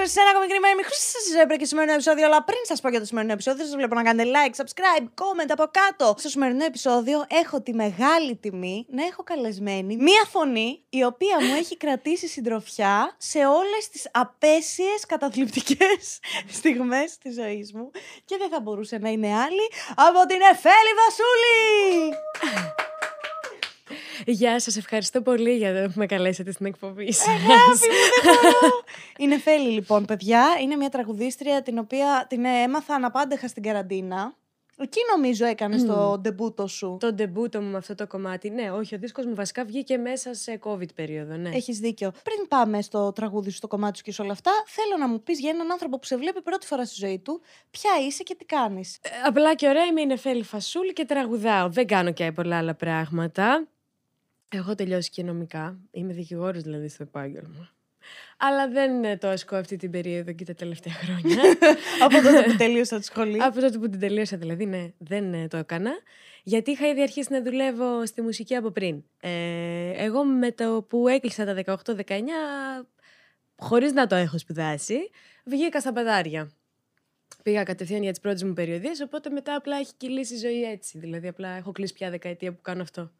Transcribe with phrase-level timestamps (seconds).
[0.00, 2.24] ήρθατε σε ένα μικρή μέρη μικρή σας έπρεπε και σημερινό επεισόδιο.
[2.26, 5.50] Αλλά πριν σας πω για το σημερινό επεισόδιο, σας βλέπω να κάνετε like, subscribe, comment
[5.56, 6.14] από κάτω.
[6.18, 11.54] Στο σημερινό επεισόδιο έχω τη μεγάλη τιμή να έχω καλεσμένη μία φωνή η οποία μου
[11.54, 16.02] έχει κρατήσει συντροφιά σε όλες τις απέσιες καταθλιπτικές
[16.58, 17.90] στιγμές της ζωής μου.
[18.24, 22.95] Και δεν θα μπορούσε να είναι άλλη από την Εφέλη Βασούλη!
[24.28, 27.26] Γεια σας, ευχαριστώ πολύ για το που με καλέσατε στην εκπομπή σας.
[27.26, 28.82] Αγάπη μου, δεν μπορώ.
[29.18, 30.44] Είναι Φέλη λοιπόν, παιδιά.
[30.62, 34.34] Είναι μια τραγουδίστρια την οποία την έμαθα αναπάντεχα στην καραντίνα.
[34.78, 36.96] Εκεί νομίζω έκανε το ντεμπούτο σου.
[37.00, 38.50] Το ντεμπούτο μου με αυτό το κομμάτι.
[38.50, 41.36] Ναι, όχι, ο δίσκος μου βασικά βγήκε μέσα σε COVID περίοδο.
[41.36, 41.48] Ναι.
[41.48, 42.10] Έχεις δίκιο.
[42.10, 45.22] Πριν πάμε στο τραγούδι σου, στο κομμάτι σου και σε όλα αυτά, θέλω να μου
[45.22, 48.34] πεις για έναν άνθρωπο που σε βλέπει πρώτη φορά στη ζωή του, ποια είσαι και
[48.34, 48.98] τι κάνεις.
[49.02, 51.68] Ε, απλά και ωραία είμαι η Νεφέλη Φασούλη και τραγουδάω.
[51.68, 53.66] Δεν κάνω και πολλά άλλα πράγματα.
[54.56, 55.78] Έχω τελειώσει και νομικά.
[55.90, 57.70] Είμαι δικηγόρος δηλαδή στο επάγγελμα.
[58.36, 61.42] Αλλά δεν ε, το ασκώ αυτή την περίοδο και τα τελευταία χρόνια.
[62.04, 63.42] Από τότε που τελείωσα τη σχολή.
[63.42, 65.90] Από τότε που την τελείωσα, δηλαδή, ναι, δεν ε, το έκανα.
[66.42, 69.04] Γιατί είχα ήδη αρχίσει να δουλεύω στη μουσική από πριν.
[69.20, 72.20] Ε, εγώ με το που έκλεισα τα 18-19,
[73.56, 74.96] χωρίς να το έχω σπουδάσει,
[75.44, 76.50] βγήκα στα πεδάρια.
[77.42, 80.98] Πήγα κατευθείαν για τις πρώτες μου περιοδίες, οπότε μετά απλά έχει κυλήσει η ζωή έτσι.
[80.98, 83.12] Δηλαδή, απλά έχω κλείσει πια δεκαετία που κάνω αυτό.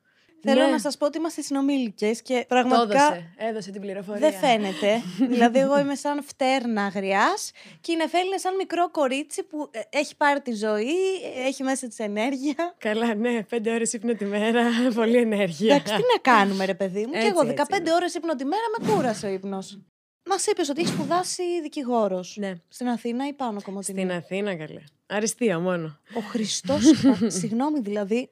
[0.43, 0.71] Θέλω Ναι.
[0.71, 3.03] να σας πω ότι είμαστε συνομήλικε και Το πραγματικά.
[3.07, 4.31] έδωσε, έδωσε την πληροφορία.
[4.31, 5.03] Δεν φαίνεται.
[5.33, 9.81] δηλαδή, εγώ είμαι σαν φτέρνα αγριάς και η Νεφέλη είναι σαν μικρό κορίτσι που ε,
[9.99, 10.95] έχει πάρει τη ζωή,
[11.37, 12.75] ε, έχει μέσα της ενέργεια.
[12.79, 14.63] Καλά, ναι, πέντε ώρες ύπνο τη μέρα,
[14.95, 15.75] πολύ ενέργεια.
[15.75, 17.13] Εντάξει, τι να κάνουμε, ρε παιδί μου.
[17.13, 17.93] και Έτσι, εγώ 15 έτσι είναι.
[17.93, 19.79] ώρες ύπνο τη μέρα με κούρασε ο ύπνος.
[20.29, 22.37] Μας είπες ότι έχει σπουδάσει δικηγόρος.
[22.39, 24.81] Ναι, Στην Αθήνα ή πάνω κομμωτινή; στην Αθήνα καλέ.
[25.07, 25.99] Αριστεία μόνο.
[26.17, 26.83] Ο Χριστός.
[27.41, 28.31] Συγγνώμη, δηλαδή,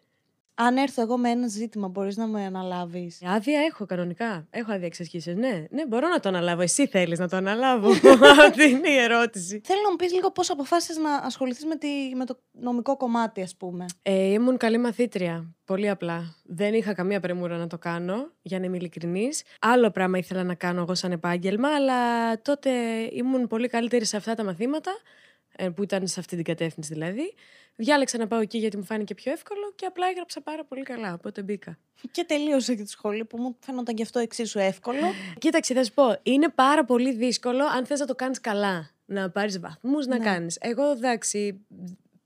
[0.54, 4.46] αν έρθω εγώ με ένα ζήτημα, μπορείς να με αναλάβεις; Άδεια έχω κανονικά.
[4.50, 5.34] Έχω άδεια εξασκήσεις.
[5.34, 6.62] Ναι, ναι, μπορώ να το αναλάβω.
[6.62, 7.90] Εσύ θέλεις να το αναλάβω.
[8.46, 9.60] Αυτή είναι η ερώτηση.
[9.64, 13.42] Θέλω να μου πεις λίγο πώς αποφάσισες να ασχοληθείς με, τη, με το νομικό κομμάτι,
[13.42, 13.84] ας πούμε.
[14.02, 15.54] Ε, ήμουν καλή μαθήτρια.
[15.64, 16.34] Πολύ απλά.
[16.44, 19.42] Δεν είχα καμία πρεμούρα να το κάνω, για να είμαι ειλικρινής.
[19.60, 21.94] Άλλο πράγμα ήθελα να κάνω εγώ σαν επάγγελμα, αλλά
[22.42, 22.70] τότε
[23.12, 25.33] ήμουν πολύ καλύτερη σε αυτά τα μαθήματα, ε,
[25.74, 27.34] που ήταν σε αυτή την κατεύθυνση δηλαδή.
[27.76, 31.12] Διάλεξα να πάω εκεί γιατί μου φάνηκε πιο εύκολο και απλά έγραψα πάρα πολύ καλά.
[31.14, 31.78] Οπότε μπήκα.
[32.10, 35.12] Και τελείωσε και τη σχολή που μου φαίνονταν και αυτό εξίσου εύκολο.
[35.38, 36.16] Κοίταξε, θα σου πω.
[36.22, 38.90] Είναι πάρα πολύ δύσκολο αν θες να το κάνεις καλά.
[39.06, 40.24] Να πάρεις βαθμούς, να Ναι.
[40.24, 40.58] κάνεις.
[40.60, 41.66] Εγώ, εντάξει,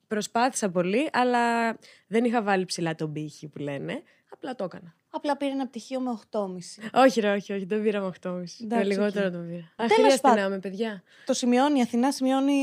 [0.09, 1.73] προσπάθησα πολύ, αλλά
[2.07, 4.03] δεν είχα βάλει ψηλά τον πύχη που λένε.
[4.31, 4.95] Απλά το έκανα.
[5.11, 6.41] Απλά πήρε ένα πτυχίο με 8,5.
[6.93, 7.65] Όχι, ρε, όχι, όχι.
[7.65, 8.13] Δεν πήραμε 8,5.
[8.21, 8.29] Το
[8.65, 9.33] Εντάξει, λιγότερο οκ.
[9.33, 9.73] το πήρα.
[9.77, 10.39] Τέλος Αχρείαστη πάντων.
[10.39, 11.03] να είμαι, παιδιά.
[11.27, 12.55] Το σημειώνει η Αθηνά, σημειώνει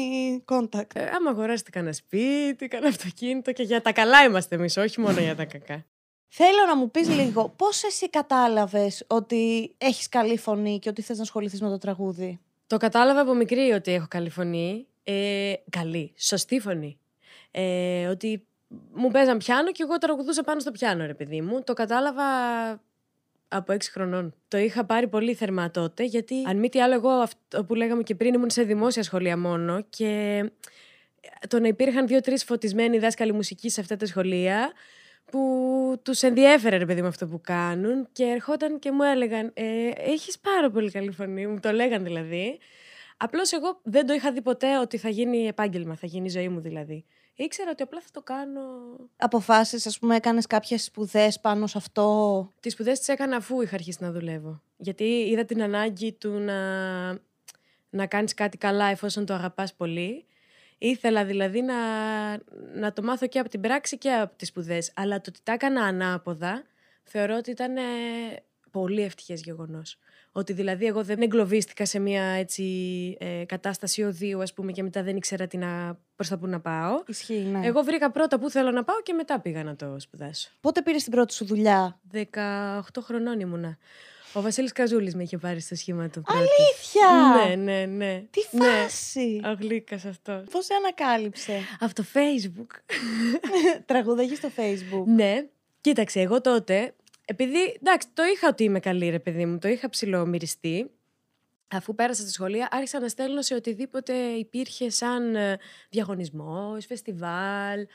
[0.47, 0.95] contact.
[0.95, 5.19] Ε, άμα αγοράσετε κανένα σπίτι, κανένα αυτοκίνητο και για τα καλά είμαστε εμείς, όχι μόνο
[5.19, 5.85] για τα κακά.
[6.27, 11.17] Θέλω να μου πεις λίγο πώς εσύ κατάλαβες ότι έχεις καλή φωνή και ότι θες
[11.17, 14.87] να ασχοληθείς με το τραγούδι; Το κατάλαβα από μικρή ότι έχω καλή φωνή.
[15.03, 16.97] Ε, καλή, σωστή φωνή.
[17.51, 18.47] Ε, ότι
[18.93, 21.63] μου παίζαν πιάνο και εγώ τραγουδούσα πάνω στο πιάνο, ρε παιδί μου.
[21.63, 22.23] Το κατάλαβα
[23.47, 24.33] από έξι χρονών.
[24.47, 28.03] Το είχα πάρει πολύ θερμά τότε, γιατί αν μη τι άλλο, εγώ αυτό που λέγαμε
[28.03, 30.43] και πριν ήμουν σε δημόσια σχολεία μόνο και
[31.47, 34.71] το να υπήρχαν δύο-τρεις φωτισμένοι δάσκαλοι μουσικής σε αυτά τα σχολεία
[35.25, 39.89] που τους ενδιέφερε ρε παιδί μου αυτό που κάνουν και ερχόταν και μου έλεγαν ε,
[39.95, 42.59] έχεις πάρα πολύ καλή φωνή, μου το λέγαν δηλαδή.
[43.17, 46.49] Απλώς εγώ δεν το είχα δει ποτέ ότι θα γίνει επάγγελμα, θα γίνει η ζωή
[46.49, 47.05] μου δηλαδή.
[47.35, 48.61] Ήξερα ότι απλά θα το κάνω.
[49.17, 53.75] Αποφάσεις, ας πούμε, έκανες κάποιες σπουδές πάνω σε αυτό; Τις σπουδές τις έκανα αφού είχα
[53.75, 54.61] αρχίσει να δουλεύω.
[54.77, 56.57] Γιατί είδα την ανάγκη του να,
[57.89, 60.25] να κάνεις κάτι καλά εφόσον το αγαπάς πολύ.
[60.77, 61.75] Ήθελα δηλαδή να,
[62.75, 64.91] να το μάθω και από την πράξη και από τις σπουδές.
[64.95, 66.63] Αλλά το ότι τα έκανα ανάποδα
[67.03, 67.81] θεωρώ ότι ήταν ε,
[68.71, 69.97] πολύ ευτυχές γεγονός.
[70.37, 72.63] Ότι δηλαδή εγώ δεν εγκλωβίστηκα σε μια έτσι,
[73.19, 76.59] ε, κατάσταση οδείου ας πούμε και μετά δεν ήξερα τι να, προς τα που να
[76.59, 77.03] πάω.
[77.07, 77.67] Ισχύει, ναι.
[77.67, 80.49] Εγώ βρήκα πρώτα που θέλω να πάω και μετά πήγα να το σπουδάσω.
[80.61, 83.77] Πότε πήρες την πρώτη σου δουλειά; 18 χρονών ήμουνα.
[84.33, 86.21] Ο Βασίλης Καζούλης με είχε πάρει στο σχήμα του.
[86.21, 86.39] πρώτη.
[86.39, 87.45] Αλήθεια!
[87.47, 88.23] Ναι, ναι, ναι.
[88.31, 88.65] Τι Ναι.
[88.65, 89.41] φάση!
[89.45, 90.43] Ο Γλύκας αυτός.
[90.51, 92.79] Πώς σε ανακάλυψε; Από το Facebook.
[93.85, 95.03] Τραγουδαγεί στο facebook.
[95.05, 95.45] ναι.
[95.81, 96.93] Κοίταξε, εγώ τότε,
[97.25, 100.91] επειδή, εντάξει, το είχα ότι είμαι καλή ρε παιδί μου, το είχα ψηλομυριστεί,
[101.67, 105.57] αφού πέρασα στη σχολεία, άρχισα να στέλνω σε οτιδήποτε υπήρχε σαν ε,
[105.89, 107.87] διαγωνισμός, φεστιβάλ.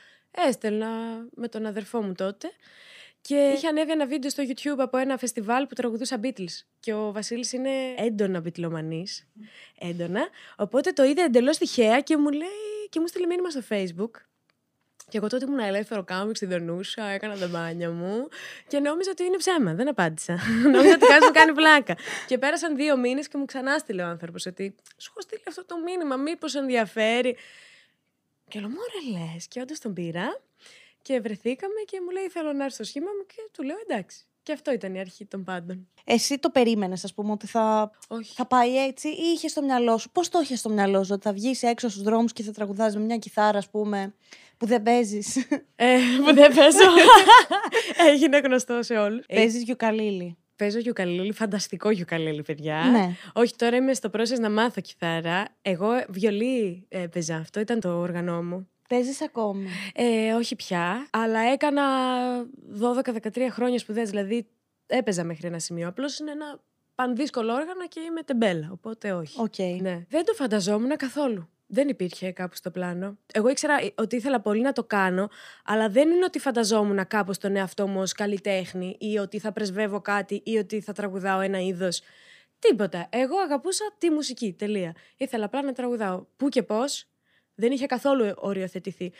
[0.47, 0.89] Έστελνα
[1.35, 2.51] με τον αδερφό μου τότε.
[3.21, 6.63] Και είχε ανέβει ένα βίντεο στο YouTube από ένα φεστιβάλ που τραγουδούσα Beatles.
[6.79, 9.27] Και ο Βασίλης είναι έντονα μπιτλομανής.
[9.79, 10.27] Έντονα.
[10.57, 14.30] Οπότε το είδε εντελώς τυχαία και μου λέει και μου στείλε μήνυμα στο Facebook.
[15.09, 18.27] Και εγώ τότε ήμουν ελεύθερο κάμπινγκ στην Δονούσα, έκανα τα μπάνια μου
[18.67, 19.73] και νόμιζα ότι είναι ψέμα.
[19.73, 20.39] Δεν απάντησα.
[20.73, 21.95] νόμιζα ότι κάτι μου κάνει πλάκα.
[22.27, 25.65] και πέρασαν δύο μήνες και μου ξανά στείλε ο άνθρωπος ότι σου έχω στείλει αυτό
[25.65, 27.37] το μήνυμα, μήπως ενδιαφέρει.
[28.47, 29.47] Και λέω, Μωρέ λες.
[29.47, 30.41] Και όντως τον πήρα
[31.01, 34.25] και βρεθήκαμε και μου λέει: Θέλω να έρθει στο σχήμα μου και του λέω: Εντάξει.
[34.43, 35.87] Και αυτό ήταν η αρχή των πάντων.
[36.03, 38.33] Εσύ το περίμενες, ας πούμε, ότι θα, Όχι.
[38.33, 40.11] θα πάει έτσι, ή είχε στο μυαλό σου.
[40.11, 42.97] Πώς το είχες στο μυαλό σου, ότι θα βγεις έξω στους δρόμους και θα τραγουδάζει
[42.97, 44.13] με μια κιθάρα, ας πούμε,
[44.61, 45.35] που δεν παίζεις.
[45.75, 46.91] Ε, που δεν παίζω.
[48.11, 49.25] Έγινε γνωστό σε όλους.
[49.25, 50.37] παίζεις γιουκαλίλι.
[50.55, 52.83] Παίζω γιουκαλίλι, φανταστικό γιουκαλίλι, παιδιά.
[52.91, 53.15] Ναι.
[53.33, 55.45] Όχι, τώρα είμαι στο process να μάθω κιθάρα.
[55.61, 58.69] Εγώ βιολί ε, παίζα, αυτό ήταν το όργανό μου.
[58.89, 59.67] Παίζεις ακόμη.
[59.93, 61.83] Ε, όχι πια, αλλά έκανα
[63.31, 64.47] 12-13 χρόνια σπουδές, δηλαδή
[64.87, 65.87] έπαιζα μέχρι ένα σημείο.
[65.87, 66.59] Απλώς είναι ένα
[66.95, 69.41] πανδύσκολο όργανο και είμαι τεμπέλα, οπότε όχι.
[69.41, 69.81] Οκ.
[69.81, 70.05] Ναι.
[70.09, 71.49] Δεν το φανταζόμουν καθόλου.
[71.73, 73.17] Δεν υπήρχε κάπου στο πλάνο.
[73.33, 75.29] Εγώ ήξερα ότι ήθελα πολύ να το κάνω,
[75.65, 80.01] αλλά δεν είναι ότι φανταζόμουν κάπως τον εαυτό μου ως καλλιτέχνη ή ότι θα πρεσβεύω
[80.01, 82.01] κάτι ή ότι θα τραγουδάω ένα είδος.
[82.59, 83.07] Τίποτα.
[83.09, 84.55] Εγώ αγαπούσα τη μουσική.
[84.57, 84.95] Τελεία.
[85.17, 86.25] Ήθελα απλά να τραγουδάω.
[86.37, 87.05] Πού και πώς.
[87.55, 89.11] Δεν είχε καθόλου οριοθετηθεί.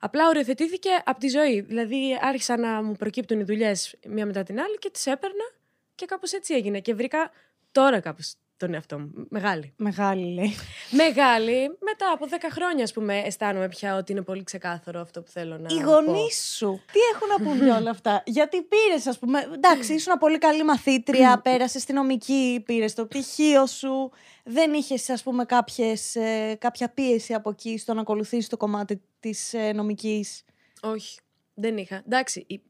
[0.00, 1.60] Απλά οριοθετήθηκε από τη ζωή.
[1.60, 5.50] Δηλαδή άρχισαν να μου προκύπτουν οι δουλειές μία μετά την άλλη και τις έπαιρνα
[5.94, 6.80] και κάπως έτσι έγινε.
[6.80, 7.30] Και βρήκα
[7.72, 9.12] τώρα κάπως τον εαυτό μου.
[9.28, 9.72] Μεγάλη.
[9.76, 10.54] Μεγάλη λέει.
[10.90, 11.68] Μεγάλη.
[11.80, 15.58] Μετά από 10 χρόνια, ας πούμε, αισθάνομαι πια ότι είναι πολύ ξεκάθαρο αυτό που θέλω
[15.58, 15.68] να.
[15.74, 15.90] Οι πω.
[15.90, 19.40] γονείς σου, τι έχουν να πούν για όλα αυτά; Γιατί πήρες, ας πούμε.
[19.54, 24.10] Εντάξει, ήσουν μια πολύ καλή μαθήτρια, πέρασες στη νομική, πήρες το πτυχίο σου.
[24.44, 29.02] Δεν είχες, ας πούμε, κάποιες, ε, κάποια πίεση από εκεί στο να ακολουθήσεις το κομμάτι
[29.20, 30.44] της ε, νομικής;
[30.82, 31.18] Όχι.
[31.54, 32.02] Δεν είχα.
[32.06, 32.44] Εντάξει.
[32.48, 32.60] η-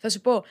[0.00, 0.44] Θα σου πω.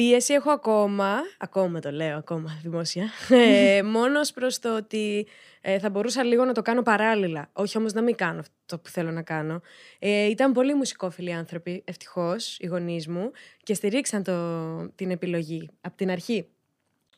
[0.00, 5.26] Πίεση έχω ακόμα, ακόμα το λέω ακόμα δημόσια, ε, μόνο προς το ότι
[5.60, 7.50] ε, θα μπορούσα λίγο να το κάνω παράλληλα.
[7.52, 9.60] Όχι όμως να μην κάνω αυτό που θέλω να κάνω.
[9.98, 13.30] Ε, ήταν πολύ μουσικόφιλοι άνθρωποι, ευτυχώς, οι γονείς μου,
[13.62, 16.48] και στηρίξαν το, την επιλογή από την αρχή.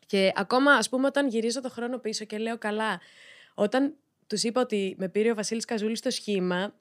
[0.07, 3.01] Και ακόμα, ας πούμε, όταν γυρίζω το χρόνο πίσω και λέω καλά,
[3.55, 3.95] όταν
[4.27, 6.75] τους είπα ότι με πήρε ο Βασίλης Καζούλης στο σχήμα,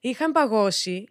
[0.00, 1.08] είχαν παγώσει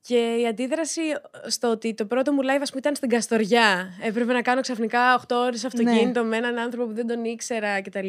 [0.00, 1.00] και η αντίδραση
[1.46, 3.98] στο ότι το πρώτο μου live, ας πούμε, ήταν στην Καστοριά.
[4.02, 8.08] Έπρεπε να κάνω ξαφνικά 8 ώρες αυτοκίνητο με έναν άνθρωπο που δεν τον ήξερα κτλ.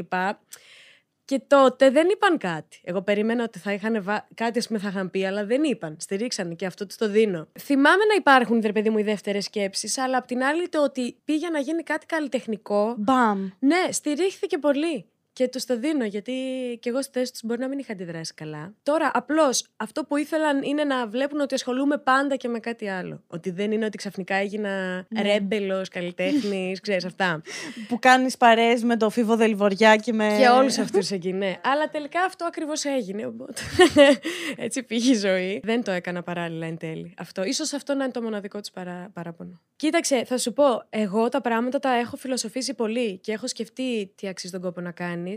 [1.25, 2.79] Και τότε δεν είπαν κάτι.
[2.83, 4.27] Εγώ περίμενα ότι θα είχαν βα...
[4.35, 5.95] κάτι, ας πούμε, θα είχαν πει, αλλά δεν είπαν.
[5.99, 7.47] Στηρίξαν και αυτό του το δίνω.
[7.59, 11.17] Θυμάμαι να υπάρχουν, ρε παιδί μου, οι δεύτερες σκέψεις, αλλά απ' την άλλη το ότι
[11.25, 12.95] πήγε να γίνει κάτι καλλιτεχνικό.
[12.97, 13.49] Μπαμ.
[13.59, 15.05] Ναι, στηρίχθηκε πολύ.
[15.39, 16.33] Και τους το δίνω, γιατί
[16.81, 18.73] και εγώ στη θέση τους μπορεί να μην είχα αντιδράσει καλά.
[18.83, 23.23] Τώρα, απλώς αυτό που ήθελαν είναι να βλέπουν ότι ασχολούμαι πάντα και με κάτι άλλο.
[23.27, 25.21] Ότι δεν είναι ότι ξαφνικά έγινα Ναι.
[25.21, 27.41] ρέμπελος, καλλιτέχνης, ξέρεις αυτά.
[27.87, 30.35] Που κάνεις παρέ με το Φίβο Δελβοριά και με.
[30.39, 31.55] Και όλους αυτούς εκεί, ναι.
[31.63, 33.25] Αλλά τελικά αυτό ακριβώς έγινε.
[33.25, 33.61] Οπότε
[34.65, 35.59] έτσι πήγε η ζωή.
[35.63, 37.13] Δεν το έκανα παράλληλα εν τέλει.
[37.17, 37.43] Αυτό.
[37.43, 39.61] Ίσως αυτό να είναι το μοναδικό του παρά, παράπονο.
[39.75, 44.27] Κοίταξε, θα σου πω, εγώ τα πράγματα τα έχω φιλοσοφήσει πολύ και έχω σκεφτεί τι
[44.27, 45.28] αξίζει τον κόπο να κάνει.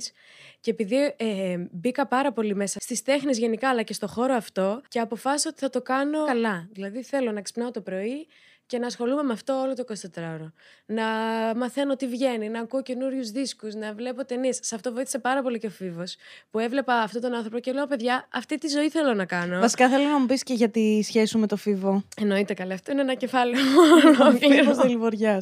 [0.60, 4.82] Και επειδή ε, μπήκα πάρα πολύ μέσα στις τέχνες γενικά, αλλά και στο χώρο αυτό,
[4.88, 6.68] και αποφάσισα ότι θα το κάνω καλά.
[6.72, 8.26] Δηλαδή θέλω να ξυπνάω το πρωί
[8.72, 10.52] και να ασχολούμαι με αυτό όλο το 24ωρο.
[10.86, 11.04] Να
[11.56, 14.58] μαθαίνω τι βγαίνει, να ακούω καινούριους δίσκους, να βλέπω ταινίες.
[14.62, 16.16] Σε αυτό βοήθησε πάρα πολύ και ο Φίβος.
[16.50, 19.60] Που έβλεπα αυτόν τον άνθρωπο και λέω: Παιδιά, αυτή τη ζωή θέλω να κάνω.
[19.60, 22.04] Βασικά θέλω να μου πεις και για τη σχέση σου με το Φίβο.
[22.16, 22.74] Εννοείται καλά.
[22.74, 23.62] Αυτό είναι ένα κεφάλαιο.
[23.80, 24.64] Ο ολόκληρο.
[24.64, 25.38] Φίβο Δελβοριά.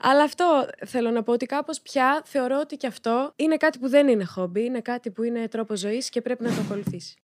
[0.00, 3.88] Αλλά αυτό θέλω να πω ότι κάπως πια θεωρώ ότι και αυτό είναι κάτι που
[3.88, 7.16] δεν είναι χόμπι, είναι κάτι που είναι τρόπο ζωής και πρέπει να το ακολουθήσει.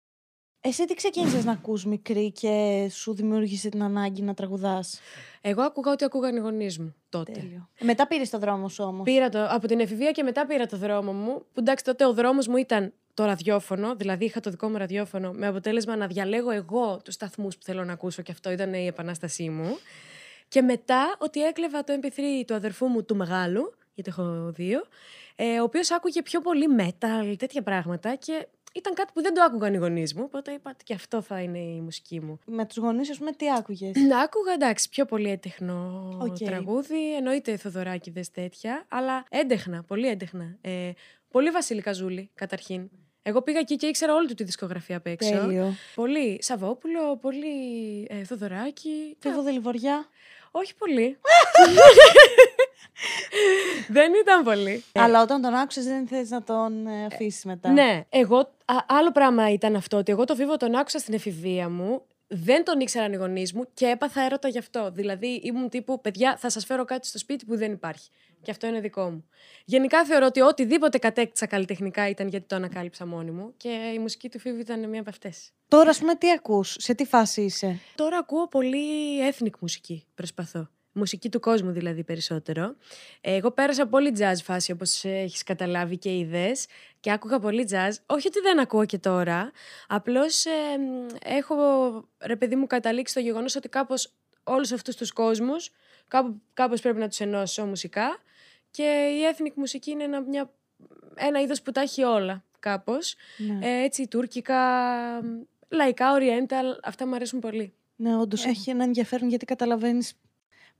[0.65, 5.00] Εσύ τι ξεκίνησες να ακούς μικρή και σου δημιούργησε την ανάγκη να τραγουδάς;
[5.41, 7.32] Εγώ άκουγα ότι ακούγαν οι γονείς μου τότε.
[7.32, 7.70] Τέλειο.
[7.82, 9.03] Μετά πήρες το δρόμο σου όμως.
[9.03, 11.34] Πήρα το, από την εφηβεία και μετά πήρα το δρόμο μου.
[11.34, 15.32] Που εντάξει, τότε ο δρόμος μου ήταν το ραδιόφωνο, δηλαδή είχα το δικό μου ραδιόφωνο,
[15.32, 18.86] με αποτέλεσμα να διαλέγω εγώ τους σταθμούς που θέλω να ακούσω και αυτό ήταν η
[18.86, 19.77] επανάστασή μου.
[20.48, 24.84] Και μετά ότι έκλεβα το MP3 του αδερφού μου του μεγάλου, γιατί έχω δύο,
[25.36, 29.42] ε, ο οποίος άκουγε πιο πολύ metal, τέτοια πράγματα και ήταν κάτι που δεν το
[29.42, 30.24] άκουγαν οι γονείς μου.
[30.25, 32.39] Οπότε είπα ότι και αυτό θα είναι η μουσική μου.
[32.46, 36.38] Με τους γονείς, ας πούμε, τι άκουγες; Να άκουγα εντάξει πιο πολύ έντεχνο Οκ.
[36.38, 40.58] τραγούδι, εννοείται Θοδωράκηδες τέτοια, αλλά έντεχνα, πολύ έντεχνα.
[40.62, 40.92] Ε,
[41.30, 42.89] πολύ Βασίλη Καζούλη, καταρχήν.
[43.25, 45.30] Εγώ πήγα εκεί και ήξερα όλη του τη δισκογραφία απ' έξω.
[45.30, 45.74] Τέλειο.
[45.96, 47.48] Πολύ Σαββόπουλο, πολύ
[48.10, 49.18] ε, Θοδωράκη.
[49.20, 50.06] Φίβο Δελβοριά.
[50.51, 51.18] Όχι πολύ.
[53.88, 54.84] Δεν ήταν πολύ.
[54.94, 57.70] Αλλά όταν τον άκουσες, δεν θες να τον ε, αφήσεις μετά.
[57.70, 58.38] Ναι, εγώ.
[58.66, 62.02] α- άλλο πράγμα ήταν αυτό ότι εγώ το Βίβο τον άκουσα στην εφηβεία μου.
[62.28, 64.92] δεν τον ήξεραν οι γονείς μου και έπαθα έρωτα γι' αυτό.
[64.92, 68.10] Δηλαδή ήμουν τύπου, παιδιά, θα σας φέρω κάτι στο σπίτι που δεν υπάρχει.
[68.42, 69.25] Και αυτό είναι δικό μου.
[69.66, 74.30] Γενικά θεωρώ ότι οτιδήποτε κατέκτησα καλλιτεχνικά ήταν γιατί το ανακάλυψα μόνη μου και η μουσική
[74.30, 75.52] του Φίβου ήταν μία από αυτές.
[75.68, 78.86] Τώρα, ας πούμε, τι ακούς, σε τι φάση είσαι; Τώρα ακούω πολύ
[79.32, 80.06] ethnic μουσική.
[80.16, 80.70] Προσπαθώ.
[80.94, 82.76] Μουσική του κόσμου δηλαδή περισσότερο.
[83.22, 86.66] Εγώ πέρασα πολύ jazz φάση όπως έχεις καταλάβει και είδες
[87.00, 87.92] και άκουγα πολύ jazz.
[88.06, 89.52] Όχι ότι δεν ακούω και τώρα,
[89.88, 90.50] απλώς ε,
[91.24, 91.56] έχω
[92.20, 95.70] ρε παιδί μου καταλήξει το γεγονός ότι κάπως όλους αυτούς τους κόσμους
[96.08, 98.18] κάπου, κάπως πρέπει να τους ενώσω μουσικά
[98.72, 100.52] και η ethnic μουσική είναι ένα, μια,
[101.16, 103.16] ένα είδος που τα έχει όλα κάπως.
[103.38, 103.68] Ναι.
[103.68, 104.60] Ε, έτσι τουρκικά,
[105.70, 107.74] λαϊκά, oriental, αυτά μου αρέσουν πολύ.
[107.96, 110.14] Ναι, όντως έχει ένα ενδιαφέρον γιατί καταλαβαίνεις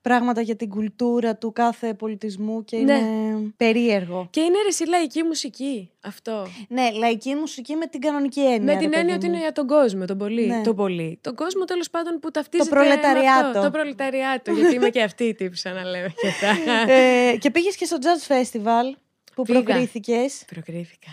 [0.04, 2.94] πράγματα για την κουλτούρα του κάθε πολιτισμού και Ναι.
[2.94, 4.28] είναι περίεργο.
[4.30, 6.48] Και είναι ρε λαϊκή μουσική αυτό.
[6.68, 8.74] Ναι, λαϊκή μουσική με την κανονική έννοια.
[8.74, 9.32] Με την ρε έννοια παιδί ότι μου.
[9.32, 10.46] είναι για τον κόσμο, τον πολύ.
[10.48, 10.62] Ναι.
[10.64, 11.18] Τον πολύ.
[11.22, 12.70] Τον κόσμο τέλος πάντων που ταυτίζεται.
[12.70, 13.42] προλεταριάτο.
[13.42, 14.52] Με αυτό, το προλεταριάτο.
[14.52, 16.72] γιατί είμαι και αυτή η τύψη, να λέμε και αυτά.
[16.94, 18.98] ε, και πήγες και στο Jazz Festival
[19.36, 19.64] που Πήγα.
[19.64, 20.44] προκρίθηκες.
[20.54, 21.12] Προκρίθηκα.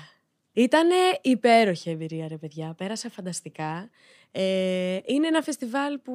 [0.53, 2.75] Ήτανε υπέροχη εμπειρία, ρε παιδιά.
[2.77, 3.91] Πέρασα φανταστικά.
[4.33, 6.13] Ε, είναι ένα φεστιβάλ που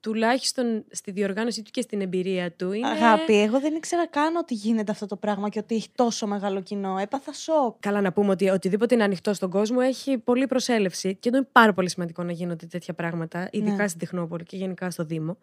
[0.00, 2.88] τουλάχιστον στη διοργάνωσή του και στην εμπειρία του είναι...
[2.88, 6.60] Αγάπη, εγώ δεν ήξερα καν ότι γίνεται αυτό το πράγμα και ότι έχει τόσο μεγάλο
[6.60, 6.98] κοινό.
[6.98, 7.76] Έπαθα σοκ.
[7.80, 11.72] Καλά να πούμε ότι οτιδήποτε είναι ανοιχτό στον κόσμο έχει πολλή προσέλευση και είναι πάρα
[11.72, 13.88] πολύ σημαντικό να γίνονται τέτοια πράγματα, ειδικά Ναι.
[13.88, 15.36] στην Τεχνόπολη και γενικά στο Δήμο.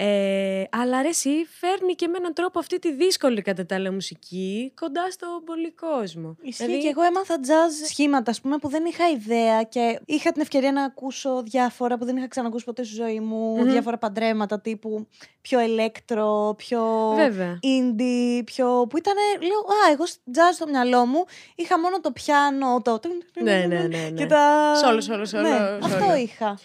[0.00, 3.92] Ε, αλλά ρε εσύ φέρνει και με έναν τρόπο αυτή τη δύσκολη κατά τα άλλα
[3.92, 6.36] μουσική κοντά στον πολύ κόσμο.
[6.40, 10.32] Ισχύει Δηλαδή, και εγώ έμαθα jazz σχήματα, ας πούμε, που δεν είχα ιδέα και είχα
[10.32, 13.56] την ευκαιρία να ακούσω διάφορα που δεν είχα ξανακούσει ποτέ στη ζωή μου.
[13.56, 13.70] Μμμ.
[13.70, 15.06] Διάφορα παντρέματα τύπου
[15.40, 17.58] πιο ηλέκτρο, πιο Βέβαια.
[17.62, 18.86] indie, πιο...
[18.90, 21.24] που ήταν, λέω, α, εγώ στη jazz στο μυαλό μου
[21.54, 23.00] είχα μόνο το πιάνο, το...
[23.42, 24.10] Ναι, ναι, ναι, ναι.
[24.10, 24.74] Και τα...
[24.74, 25.78] Σόλο, σόλο, σόλο, Ναι, σόλο.
[25.82, 26.58] αυτό είχα.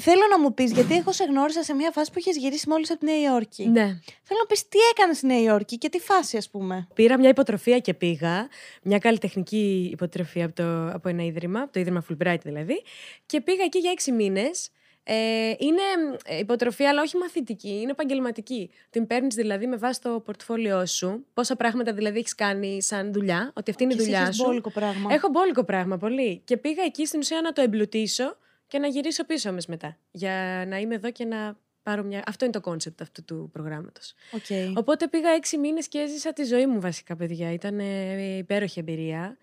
[0.00, 2.90] Θέλω να μου πεις, γιατί εγώ σε γνώρισα σε μια φάση που είχες γυρίσει μόλις
[2.90, 3.66] από τη Νέα Υόρκη.
[3.66, 3.84] Ναι.
[4.22, 6.88] Θέλω να πεις τι έκανες στη Νέα Υόρκη και τι φάση, ας πούμε.
[6.94, 8.48] Πήρα μια υποτροφία και πήγα.
[8.82, 12.82] Μια καλλιτεχνική υποτροφία από, το, από ένα ίδρυμα, από το ίδρυμα Fulbright δηλαδή.
[13.26, 14.70] Και πήγα εκεί για έξι μήνες.
[15.10, 15.82] Ε, είναι
[16.24, 18.70] ε, υποτροφία, αλλά όχι μαθητική, είναι επαγγελματική.
[18.90, 21.26] Την παίρνεις δηλαδή με βάση το πορτφόλιό σου.
[21.34, 24.36] Πόσα πράγματα δηλαδή έχεις κάνει σαν δουλειά, ότι αυτή είναι η Και εσύ δουλειά είχες
[24.36, 24.44] σου.
[24.44, 25.14] μπόλικο πράγμα.
[25.14, 26.42] Έχω μπόλικο πράγμα πολύ.
[26.44, 28.36] Και πήγα εκεί στην ουσία να το εμπλουτίσω
[28.68, 29.96] και να γυρίσω πίσω αμέσως μετά.
[30.10, 32.22] Για να είμαι εδώ και να πάρω μια.
[32.26, 34.14] Αυτό είναι το concept αυτού του προγράμματος.
[34.32, 34.76] Οκ.
[34.76, 37.52] Οπότε πήγα έξι μήνες και έζησα τη ζωή μου βασικά, παιδιά.
[37.52, 39.36] Ήταν ε, υπέροχη εμπειρία.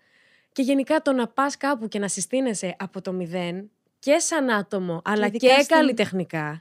[0.52, 5.02] Και γενικά το να πας κάπου και να συστήνεσαι από το μηδέν και σαν άτομο,
[5.04, 6.60] αλλά ειδικά και στην- καλλιτεχνικά.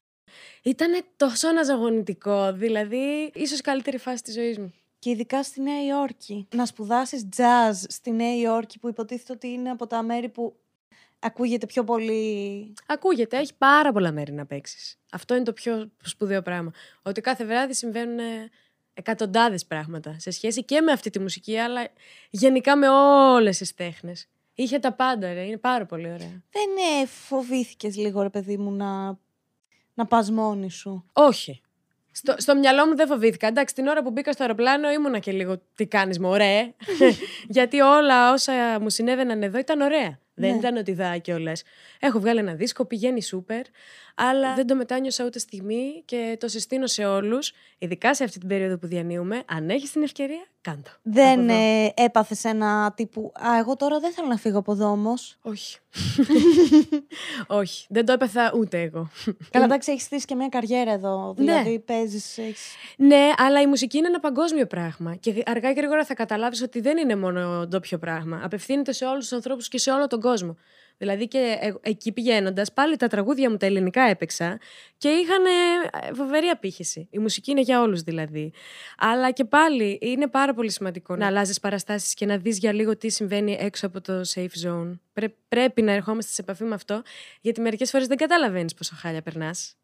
[0.63, 2.53] Ήταν τόσο αναζωογονητικό.
[2.53, 4.73] Δηλαδή, ίσως καλύτερη φάση της ζωής μου.
[4.99, 6.47] Και ειδικά στη Νέα Υόρκη.
[6.55, 10.55] Να σπουδάσεις jazz στη Νέα Υόρκη που υποτίθεται ότι είναι από τα μέρη που
[11.25, 12.73] ακούγεται πιο πολύ...
[12.87, 14.99] Ακούγεται, έχει πάρα πολλά μέρη να παίξεις.
[15.11, 16.71] Αυτό είναι το πιο σπουδαίο πράγμα.
[17.01, 18.19] Ότι κάθε βράδυ συμβαίνουν
[18.93, 21.87] εκατοντάδες πράγματα σε σχέση και με αυτή τη μουσική, αλλά
[22.29, 24.27] γενικά με όλες τις τέχνες.
[24.53, 25.41] Είχε τα πάντα, ρε.
[25.41, 26.43] Είναι πάρα πολύ ωραία.
[26.51, 26.69] Δεν
[27.01, 29.17] ε, φοβήθηκες λίγο, ρε παιδί μου, να,
[29.93, 31.61] να πας μόνη σου; Όχι.
[32.11, 33.47] Στο, στο μυαλό μου δεν φοβήθηκα.
[33.47, 36.73] Εντάξει, την ώρα που μπήκα στο αεροπλάνο ήμουνα και λίγο τι κάνεις μωρέ;
[37.55, 40.19] Γιατί όλα όσα μου συνέβαιναν εδώ ήταν ωραία.
[40.35, 40.57] Δεν Ναι.
[40.57, 41.63] ήταν ότι δά κιόλας.
[41.99, 43.61] Έχω βγάλει ένα δίσκο, πηγαίνει σούπερ,
[44.15, 48.47] αλλά δεν το μετάνιωσα ούτε στιγμή και το συστήνω σε όλους, ειδικά σε αυτή την
[48.47, 49.43] περίοδο που διανύουμε.
[49.47, 50.89] Αν έχεις την ευκαιρία, κάντο.
[51.01, 55.37] Δεν ε, έπαθες ένα τύπου «Α, εγώ τώρα δεν θέλω να φύγω από εδώ όμως».
[55.41, 55.77] Όχι.
[57.61, 57.85] Όχι.
[57.89, 59.09] Δεν το έπαθα ούτε εγώ.
[59.49, 61.33] Καλά, εντάξει, έχεις στήσει και μια καριέρα εδώ.
[61.37, 62.75] Δηλαδή, παίζεις, έχεις...
[62.97, 65.15] Ναι, αλλά η μουσική είναι ένα παγκόσμιο πράγμα.
[65.15, 68.41] Και αργά και γρήγορα θα καταλάβεις ότι δεν είναι μόνο ντόπιο πράγμα.
[68.43, 70.57] Απευθύνεται σε όλους τους ανθρώπους και σε όλο τον κόσμο.
[70.97, 74.59] Δηλαδή και ε- εκεί πηγαίνοντας, πάλι τα τραγούδια μου τα ελληνικά έπαιξα
[74.97, 77.07] και είχαν ε, φοβερή απήχηση.
[77.11, 78.53] Η μουσική είναι για όλους δηλαδή.
[78.97, 82.97] Αλλά και πάλι είναι πάρα πολύ σημαντικό να αλλάζεις παραστάσεις και να δεις για λίγο
[82.97, 84.99] τι συμβαίνει έξω από το safe zone.
[85.13, 87.01] Πρέ- πρέπει να ερχόμαστε σε επαφή με αυτό,
[87.41, 89.75] γιατί μερικές φορές δεν καταλαβαίνεις πόσο χάλια περνάς.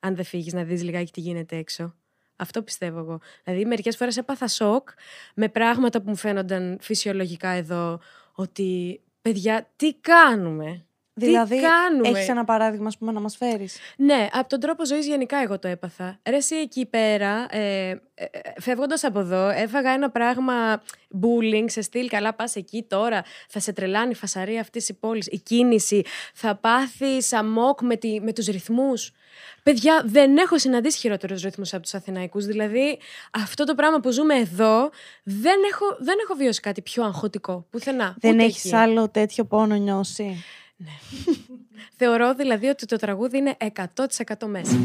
[0.00, 1.94] Αν δεν φύγεις να δεις λιγάκι τι γίνεται έξω.
[2.36, 3.20] Αυτό πιστεύω εγώ.
[3.44, 4.88] Δηλαδή, μερικές φορές έπαθα σοκ
[5.34, 8.00] με πράγματα που μου φαίνονταν φυσιολογικά εδώ.
[8.32, 10.85] Ότι παιδιά, τι κάνουμε;
[11.18, 14.86] Δηλαδή, τι κάνουμε; έχεις ένα παράδειγμα, ας πούμε, να μας φέρεις; Ναι, από τον τρόπο
[14.86, 16.18] ζωής γενικά εγώ το έπαθα.
[16.28, 18.26] Ρε, εσύ εκεί πέρα, ε, ε,
[18.60, 20.82] φεύγοντας από εδώ, έφαγα ένα πράγμα
[21.22, 22.08] bullying σε στυλ.
[22.08, 25.26] Καλά, πας εκεί τώρα, θα σε τρελάνει η φασαρία αυτής η πόλης.
[25.26, 26.02] Η κίνηση,
[26.34, 29.12] θα πάθεις αμόκ με, τη, με τους ρυθμούς.
[29.62, 32.44] Παιδιά, δεν έχω συναντήσει χειρότερους ρυθμούς από τους Αθηναϊκούς.
[32.44, 32.98] Δηλαδή,
[33.30, 34.90] αυτό το πράγμα που ζούμε εδώ,
[35.22, 37.66] δεν έχω, δεν έχω βιώσει κάτι πιο αγχωτικό.
[37.70, 38.16] Πουθενά.
[38.18, 38.74] Δεν ούτε έχεις εκεί.
[38.74, 40.44] άλλο τέτοιο πόνο νιώσει;
[41.98, 44.76] Θεωρώ δηλαδή ότι το τραγούδι είναι 100% μέσα.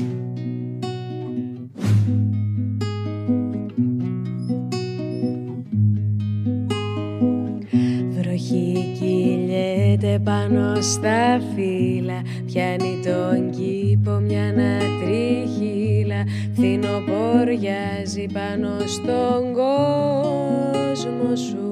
[8.10, 21.71] Βροχή κυλιέται πάνω στα φύλλα Πιάνει τον κήπο μια νατριχύλα Φθινοποριάζει πάνω στον κόσμο σου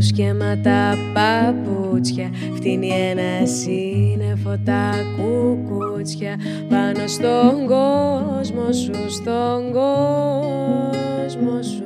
[0.00, 2.30] Γυρνάνε μου σχέματα παπούτσια.
[2.54, 6.36] Φτύνει ένα σύννεφο τα κουκούτσια.
[6.68, 11.84] Πάνω στον κόσμο σου, στον κόσμο σου.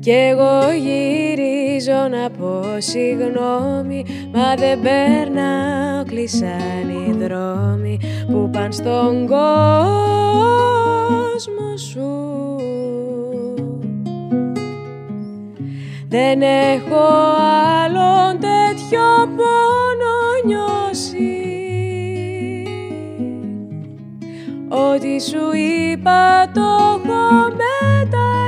[0.00, 9.26] Κι εγώ γυρίζω να πω συγγνώμη Μα δεν περνάω, κλείσαν οι δρόμοι Που πάνε στον
[9.26, 10.16] κόσμο
[11.76, 12.15] σου
[16.16, 17.06] Δεν έχω
[17.84, 21.42] άλλον τέτοιο πόνο νιώσει.
[24.68, 27.24] Ό,τι σου είπα το έχω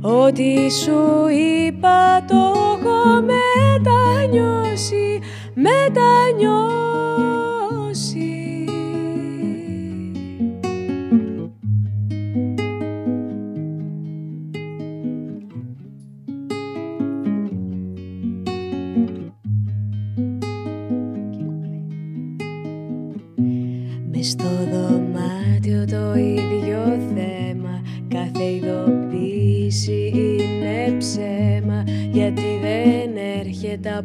[0.00, 5.20] Ό,τι σου είπα το έχω μετανιώσει
[5.58, 7.45] Μετανιώσει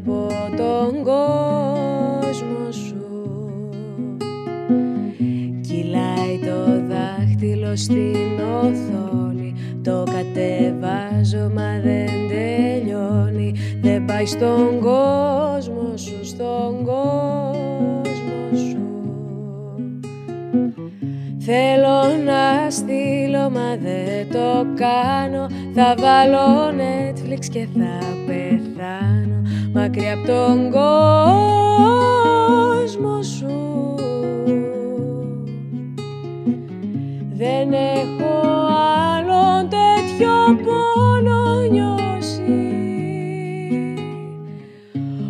[0.05, 0.27] από
[0.57, 3.05] τον κόσμο σου.
[5.61, 9.53] Κυλάει το δάχτυλο στην οθόνη
[9.83, 13.53] Το κατεβάζω μα δεν τελειώνει.
[13.81, 18.79] Δεν πάει στον κόσμο σου, στον κόσμο σου.
[21.39, 25.47] Θέλω να στείλω μα δεν το κάνω.
[25.73, 26.90] Θα βάλω Netflix και θα πεθάνω
[29.81, 31.61] Μακριά από τον κόσμο
[33.21, 33.95] σου.
[37.33, 38.41] Δεν έχω
[39.15, 42.59] άλλον τέτοιο πόνο νιώσει.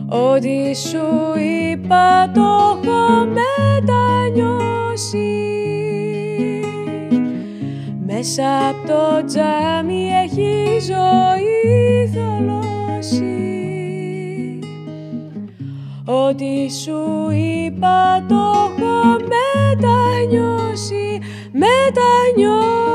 [0.07, 1.07] Ό,τι σου
[1.39, 4.69] είπα το έχω μετανιώσει.
[8.05, 13.50] Μέσα από το τζάμι έχει ζωή θολώσει
[16.11, 21.19] Ό,τι σου είπα το έχω μετανιώσει
[21.51, 22.89] Μετανιώσει.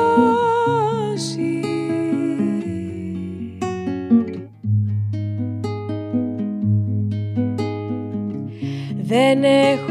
[9.03, 9.86] Δεν έχω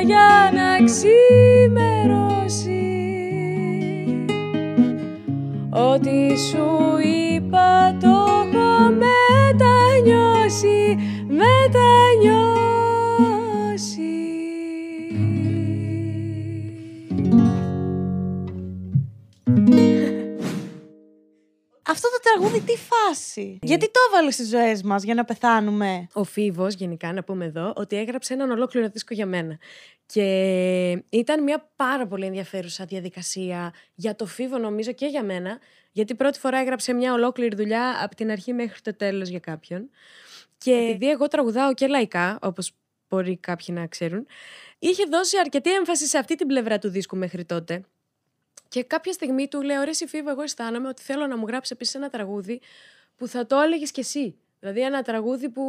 [0.00, 1.14] για να ξημερώσει.
[5.70, 6.94] Ό,τι σου
[22.34, 23.58] τραγούδι τι φάση.
[23.62, 27.72] Γιατί το έβαλε στις ζωές μας για να πεθάνουμε; Ο Φίβος, γενικά, να πούμε εδώ,
[27.76, 29.58] ότι έγραψε έναν ολόκληρο δίσκο για μένα.
[30.06, 30.24] Και
[31.10, 35.58] ήταν μια πάρα πολύ ενδιαφέρουσα διαδικασία για το Φίβο, νομίζω, και για μένα.
[35.92, 39.90] Γιατί πρώτη φορά έγραψε μια ολόκληρη δουλειά από την αρχή μέχρι το τέλος για κάποιον.
[40.58, 42.72] Και επειδή εγώ τραγουδάω και λαϊκά, όπως
[43.08, 44.26] μπορεί κάποιοι να ξέρουν,
[44.78, 47.84] είχε δώσει αρκετή έμφαση σε αυτή την πλευρά του δίσκου μέχρι τότε.
[48.74, 51.94] Και κάποια στιγμή του λέω: Ρε, Φίβο, εγώ αισθάνομαι ότι θέλω να μου γράψεις επίσης
[51.94, 52.60] ένα τραγούδι
[53.16, 54.36] που θα το έλεγες κι εσύ.
[54.60, 55.64] Δηλαδή ένα τραγούδι που,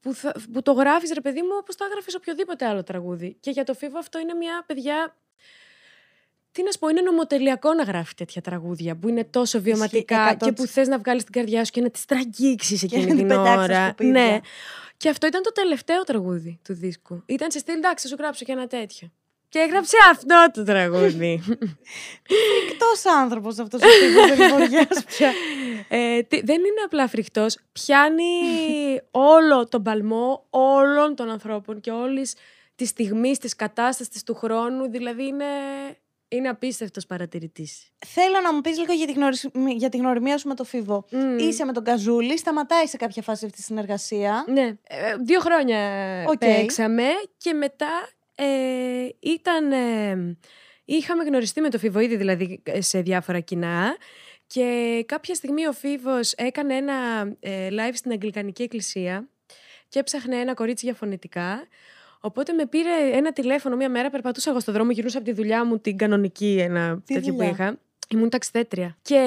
[0.00, 3.36] που, θα, που το γράφεις, ρε παιδί μου, όπως το έγραφες οποιοδήποτε άλλο τραγούδι.
[3.40, 5.16] Και για το Φίβο αυτό είναι μια παιδιά.
[6.52, 10.52] Τι να σου πω, είναι νομοτελειακό να γράφει τέτοια τραγούδια που είναι τόσο βιωματικά και
[10.52, 13.16] που θες να βγάλεις την καρδιά σου και να τη τραγγίξεις Και εκείνη να την
[13.16, 13.84] την πετάξεις στα ώρα.
[13.84, 14.12] σκουπίδια.
[14.12, 14.40] Ναι.
[14.96, 17.22] Και αυτό ήταν το τελευταίο τραγούδι του δίσκου.
[17.26, 19.12] Ήταν σε στυλ, εντάξει, θα σου γράψω και ένα τέτοιο.
[19.52, 21.42] Και έγραψε αυτό το τραγούδι.
[22.70, 23.86] Εκτό άνθρωπος αυτός ο
[24.70, 25.32] τύπος πια.
[25.88, 27.58] Ε, τι- δεν είναι απλά φρικτός.
[27.72, 28.24] Πιάνει
[29.10, 32.34] όλο τον παλμό όλων των ανθρώπων και όλης
[32.74, 34.90] της στιγμής, της κατάστασης του χρόνου.
[34.90, 35.44] Δηλαδή είναι,
[36.28, 37.88] είναι απίστευτος παρατηρητής.
[38.06, 39.36] Θέλω να μου πεις λίγο για τη, γνωρι...
[39.76, 41.04] για τη γνωριμία σου με το Φοίβο.
[41.38, 44.44] Είσαι με τον Καζούλη, σταματάει σε κάποια φάση αυτή τη συνεργασία.
[44.48, 45.78] Ναι, ε, δύο χρόνια
[46.28, 46.38] Οκ.
[46.38, 47.04] παίξαμε
[47.36, 48.08] και μετά
[48.44, 49.72] ε, ήταν...
[49.72, 50.36] ε,
[50.84, 53.96] είχαμε γνωριστεί με το Φοίβο ήδη δηλαδή ε, σε διάφορα κοινά
[54.46, 56.94] και κάποια στιγμή ο Φίβος έκανε ένα
[57.40, 59.28] ε, live στην Αγγλικανική Εκκλησία
[59.88, 61.66] και έψαχνε ένα κορίτσι για φωνητικά.
[62.20, 65.64] Οπότε με πήρε ένα τηλέφωνο μία μέρα, περπατούσα εγώ στον δρόμο, γυρνούσα από τη δουλειά
[65.64, 67.78] μου την κανονική, ένα Τι τέτοιο δουλειά; που είχα.
[68.12, 68.96] Ήμουν ταξιδέτρια.
[69.02, 69.18] Και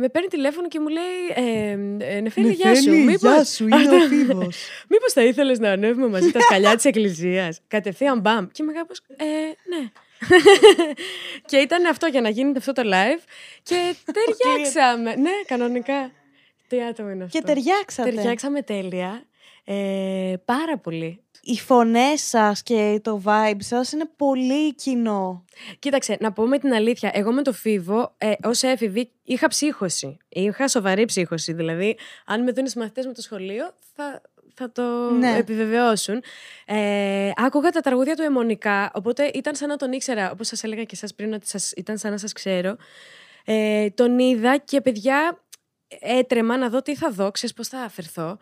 [0.00, 1.02] με παίρνει τηλέφωνο και μου λέει:
[1.34, 1.70] ε,
[2.16, 2.90] ε, Νεφέλη, γεια σου.
[2.90, 3.20] Νεφέλη, Μήπως...
[3.20, 4.56] γεια σου, είναι ο Φίβος.
[4.90, 7.60] Μήπως θα ήθελες να ανέβουμε μαζί τα σκαλιά της Εκκλησίας.
[7.68, 8.46] Κατευθείαν μπαμ.
[8.46, 9.00] Και είμαι κάπως.
[9.16, 9.24] Ε,
[9.76, 9.90] ναι.
[11.50, 13.22] και ήταν αυτό για να γίνεται αυτό το live.
[13.62, 15.14] Και ταιριάξαμε.
[15.14, 16.10] ναι, κανονικά.
[16.68, 17.38] Τι άτομο είναι αυτό.
[17.38, 18.10] Και ταιριάξατε.
[18.10, 19.24] Ταιριάξαμε τέλεια.
[19.64, 21.23] Ε, πάρα πολύ.
[21.46, 25.44] Οι φωνές σας και το vibe σας είναι πολύ κοινό.
[25.78, 27.10] Κοίταξε, να πούμε την αλήθεια.
[27.14, 30.16] Εγώ με το Φίβο, ε, ως έφηβη, είχα ψύχωση.
[30.28, 31.52] Είχα σοβαρή ψύχωση.
[31.52, 34.20] Δηλαδή, αν με δουν οι μαθητέ μου το σχολείο, θα,
[34.54, 35.36] θα το Ναι.
[35.36, 36.22] επιβεβαιώσουν.
[36.66, 40.84] Ε, άκουγα τα τραγούδια του αιμονικά, οπότε ήταν σαν να τον ήξερα, όπως σας έλεγα
[40.84, 42.76] και σας πριν, ότι σας, ήταν σαν να σας ξέρω.
[43.44, 45.38] Ε, τον είδα και παιδιά
[46.00, 48.38] έτρεμα να δω τι θα δω, ξέρεις πώς θα αφαιρθώ.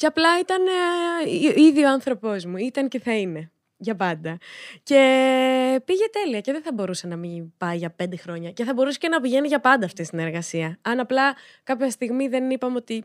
[0.00, 3.50] Και απλά ήταν ε, ή- ήδη ο άνθρωπός μου, ήταν και θα είναι.
[3.76, 4.38] Για πάντα.
[4.82, 8.50] Και πήγε τέλεια και δεν θα μπορούσε να μην πάει για πέντε χρόνια.
[8.50, 10.78] Και θα μπορούσε και να πηγαίνει για πάντα αυτή η συνεργασία.
[10.82, 13.04] Αν απλά κάποια στιγμή δεν είπαμε ότι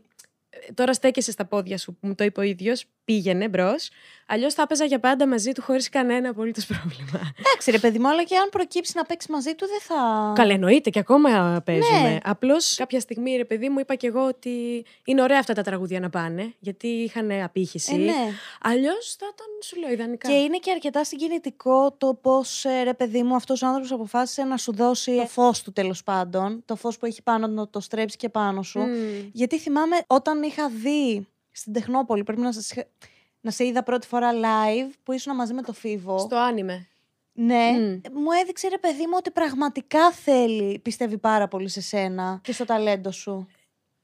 [0.50, 3.90] ε, τώρα στέκεσαι στα πόδια σου, που μου το είπε ο ίδιος, πήγαινε μπρος.
[4.28, 7.32] Αλλιώς θα έπαιζα για πάντα μαζί του χωρίς κανένα απολύτω πρόβλημα.
[7.38, 10.32] Εντάξει, ρε παιδί μου, αλλά και αν προκύψει να παίξει μαζί του, δεν θα.
[10.34, 12.00] Καλά, εννοείται και ακόμα παίζουμε.
[12.00, 12.18] Ναι.
[12.24, 16.00] Απλώς κάποια στιγμή, ρε παιδί μου, είπα και εγώ ότι είναι ωραία αυτά τα τραγούδια
[16.00, 17.94] να πάνε, γιατί είχαν απήχηση.
[17.94, 18.30] Ε, ναι.
[18.62, 20.28] Αλλιώς θα ήταν, σου λέω, ιδανικά.
[20.28, 24.56] Και είναι και αρκετά συγκινητικό το πώς, ρε παιδί μου, αυτός ο άνθρωπος αποφάσισε να
[24.56, 26.62] σου δώσει το φως του τέλος πάντων.
[26.64, 28.78] Το φως που έχει πάνω, να το στρέψει και πάνω σου.
[28.78, 29.30] Μμμ.
[29.32, 32.86] Γιατί θυμάμαι όταν είχα δει στην Τεχνόπολη, πρέπει να, σας, είχα-
[33.40, 36.18] να σε είδα πρώτη φορά live που ήσουν μαζί με το Φίβο.
[36.18, 36.86] Στο άνιμε.
[37.32, 38.00] Ναι, Μμ.
[38.20, 42.64] μου έδειξε ρε παιδί μου ότι πραγματικά θέλει, πιστεύει πάρα πολύ σε σένα και στο
[42.64, 43.46] ταλέντο σου.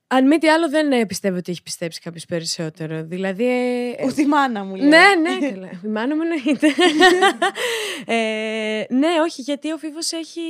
[0.06, 3.04] Αν μη τι άλλο, δεν ε, πιστεύω ότι έχει πιστέψει κάποιος περισσότερο.
[3.04, 3.44] Δηλαδή.
[3.44, 4.88] ε, ε, Ούτε η μάνα μου λέει.
[4.88, 5.04] ναι,
[5.38, 5.70] ναι, καλά.
[5.84, 6.68] Η μάνα μου εννοείται.
[8.06, 10.40] ε, ναι, όχι, γιατί ο Φίβος έχει.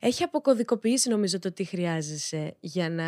[0.00, 3.04] Έχει αποκωδικοποιήσει νομίζω το τι χρειάζεσαι για να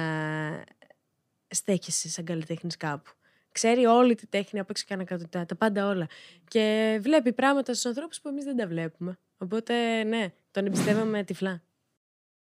[1.54, 3.10] στέκεσαι σαν καλλιτέχνης κάπου.
[3.52, 6.06] Ξέρει όλη τη τέχνη από έξω και ανακατοτά, τα πάντα όλα.
[6.48, 9.18] Και βλέπει πράγματα στους ανθρώπους που εμείς δεν τα βλέπουμε.
[9.38, 11.62] Οπότε, ναι, τον εμπιστεύομαι τυφλά.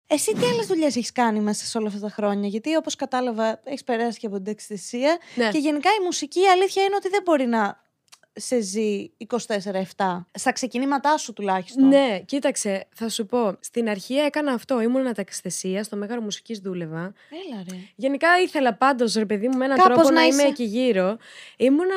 [0.06, 3.60] Εσύ τι άλλες δουλειές έχεις κάνει μέσα σε όλα αυτά τα χρόνια, Γιατί όπως κατάλαβα,
[3.64, 5.18] έχεις περάσει και από την ταξιδεσία.
[5.34, 5.48] Ναι.
[5.50, 7.82] Και γενικά η μουσική η αλήθεια είναι ότι δεν μπορεί να
[8.34, 9.10] σε ζει
[9.96, 10.24] 24-7.
[10.32, 11.88] Στα ξεκινήματά σου τουλάχιστον.
[11.88, 13.56] Ναι, κοίταξε, θα σου πω.
[13.60, 14.80] Στην αρχή έκανα αυτό.
[14.80, 17.12] Ήμουν αναταξιδεσία, στο Μέγαρο Μουσικής δούλευα.
[17.50, 17.76] Έλα ρε.
[17.94, 20.46] Γενικά ήθελα πάντως, ρε παιδί μου, με έναν Κάπως τρόπο να, να είμαι είσαι.
[20.46, 21.16] εκεί γύρω.
[21.56, 21.94] Ήμουνα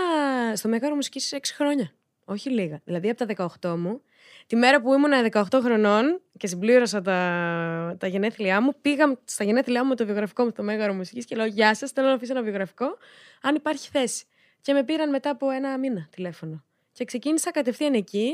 [0.54, 1.92] στο Μέγαρο Μουσικής 6 χρόνια.
[2.26, 2.82] Όχι λίγα.
[2.84, 4.02] Δηλαδή από τα 18 μου.
[4.48, 9.84] Τη μέρα που ήμουνα 18 χρονών και συμπλήρωσα τα, τα γενέθλιά μου, πήγα στα γενέθλιά
[9.84, 12.32] μου με το βιογραφικό μου στο Μέγαρο Μουσικής και λέω Γεια σας, θέλω να αφήσω
[12.32, 12.98] ένα βιογραφικό,
[13.42, 14.26] αν υπάρχει θέση.
[14.66, 16.64] Και με πήραν μετά από ένα μήνα τηλέφωνο.
[16.92, 18.32] Και ξεκίνησα κατευθείαν εκεί.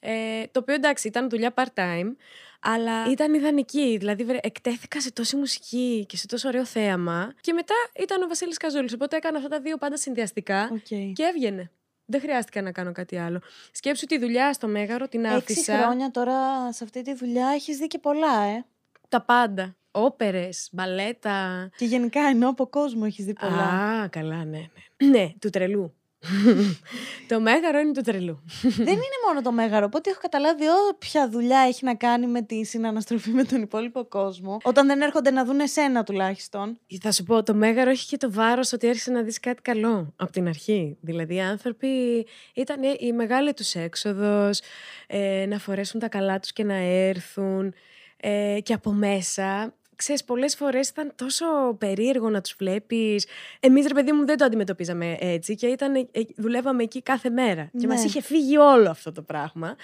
[0.00, 2.12] Ε, το οποίο εντάξει ήταν δουλειά part-time,
[2.60, 3.96] αλλά ήταν ιδανική.
[3.98, 7.34] Δηλαδή βρε, εκτέθηκα σε τόση μουσική και σε τόσο ωραίο θέαμα.
[7.40, 11.12] Και μετά ήταν ο Βασίλης Καζούλης, οπότε έκανα αυτά τα δύο πάντα συνδυαστικά Οκ.
[11.12, 11.70] και έβγαινε.
[12.04, 13.40] Δεν χρειάστηκα να κάνω κάτι άλλο.
[13.72, 15.78] Σκέψου τη δουλειά στο Μέγαρο, την Έξι άφησα.
[15.78, 18.64] χρόνια τώρα σε αυτή τη δουλειά έχεις δει και πολλά, ε.
[19.08, 19.76] Τα πάντα.
[19.98, 21.68] Όπερες, μπαλέτα.
[21.76, 24.02] Και γενικά ενώ από κόσμο έχεις δει πολλά.
[24.02, 25.08] Α, καλά, ναι, ναι.
[25.08, 25.94] Ναι, του τρελού.
[27.28, 28.42] το Μέγαρο είναι του τρελού.
[28.62, 29.84] Δεν είναι μόνο το μέγαρο.
[29.86, 34.56] Οπότε έχω καταλάβει όποια δουλειά έχει να κάνει με τη συναναστροφή με τον υπόλοιπο κόσμο.
[34.62, 36.78] Όταν δεν έρχονται να δουν εσένα τουλάχιστον.
[37.00, 40.12] Θα σου πω, το Μέγαρο έχει και το βάρος ότι άρχισε να δεις κάτι καλό
[40.16, 40.96] από την αρχή.
[41.00, 44.60] Δηλαδή, οι άνθρωποι ήταν η μεγάλη τους έξοδος,
[45.06, 47.74] ε, να φορέσουν τα καλά τους και να έρθουν.
[48.16, 51.44] Ε, και από μέσα, ξέρεις, πολλές φορές ήταν τόσο
[51.78, 53.26] περίεργο να τους βλέπεις.
[53.60, 56.06] Εμείς, ρε παιδί μου, δεν το αντιμετωπίζαμε έτσι και ήταν, ε,
[56.36, 57.64] δουλεύαμε εκεί κάθε μέρα.
[57.78, 57.92] Και Ναι.
[57.94, 59.76] μας είχε φύγει όλο αυτό το πράγμα.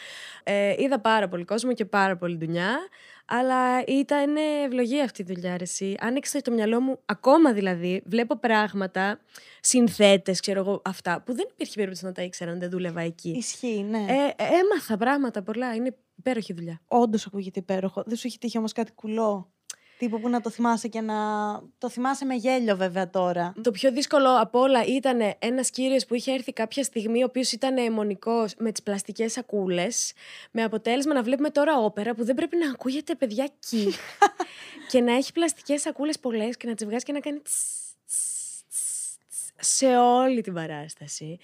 [0.44, 2.79] Ε, είδα πάρα πολύ κόσμο και πάρα πολύ δουλειά.
[3.27, 5.94] Αλλά ήταν ευλογία αυτή η δουλειά, ρε, εσύ.
[6.01, 9.20] Άνοιξε το μυαλό μου, ακόμα δηλαδή, βλέπω πράγματα,
[9.61, 13.31] συνθέτες, ξέρω εγώ, αυτά, που δεν υπήρχε περίπτωση να τα ήξερα αν δεν δούλευα εκεί.
[13.37, 13.98] Ισχύει, ναι.
[13.98, 15.75] Ε, έμαθα πράγματα πολλά.
[15.75, 16.81] Είναι υπέροχη δουλειά.
[16.88, 18.03] Όντως ακούγεται υπέροχο.
[18.07, 19.53] Δεν σου έχει τύχει όμως κάτι κουλό;
[19.98, 21.14] Τύπου που να το θυμάσαι και να.
[21.78, 23.52] Το θυμάσαι με γέλιο, βέβαια τώρα.
[23.62, 27.52] Το πιο δύσκολο από όλα ήταν ένας κύριος που είχε έρθει κάποια στιγμή, ο οποίος
[27.52, 30.12] ήταν αιμονικός με τις πλαστικές σακούλες,
[30.50, 33.88] με αποτέλεσμα να βλέπουμε τώρα όπερα που δεν πρέπει να ακούγεται παιδιά κι.
[34.90, 37.40] και να έχει πλαστικές σακούλες πολλές και να τις βγάζει και να κάνει.
[37.42, 37.82] τς, τς, τς, τς,
[39.64, 41.38] σε όλη την παράσταση.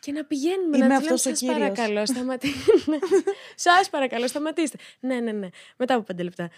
[0.00, 1.58] Και να πηγαίνουμε Είμαι να του αυτός λέμε, ο σας κύριος».
[1.58, 2.58] παρακαλώ, σταματήστε.
[3.64, 4.76] σας παρακαλώ, σταματήστε.
[5.00, 5.48] Ναι, ναι, ναι.
[5.76, 6.50] Μετά από πέντε λεπτά.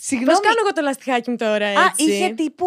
[0.00, 0.32] Συγγνώμη.
[0.32, 1.80] Πώς κάνω εγώ το λαστιχάκι μου τώρα, έτσι.
[1.80, 2.66] Α, είχε τύπου.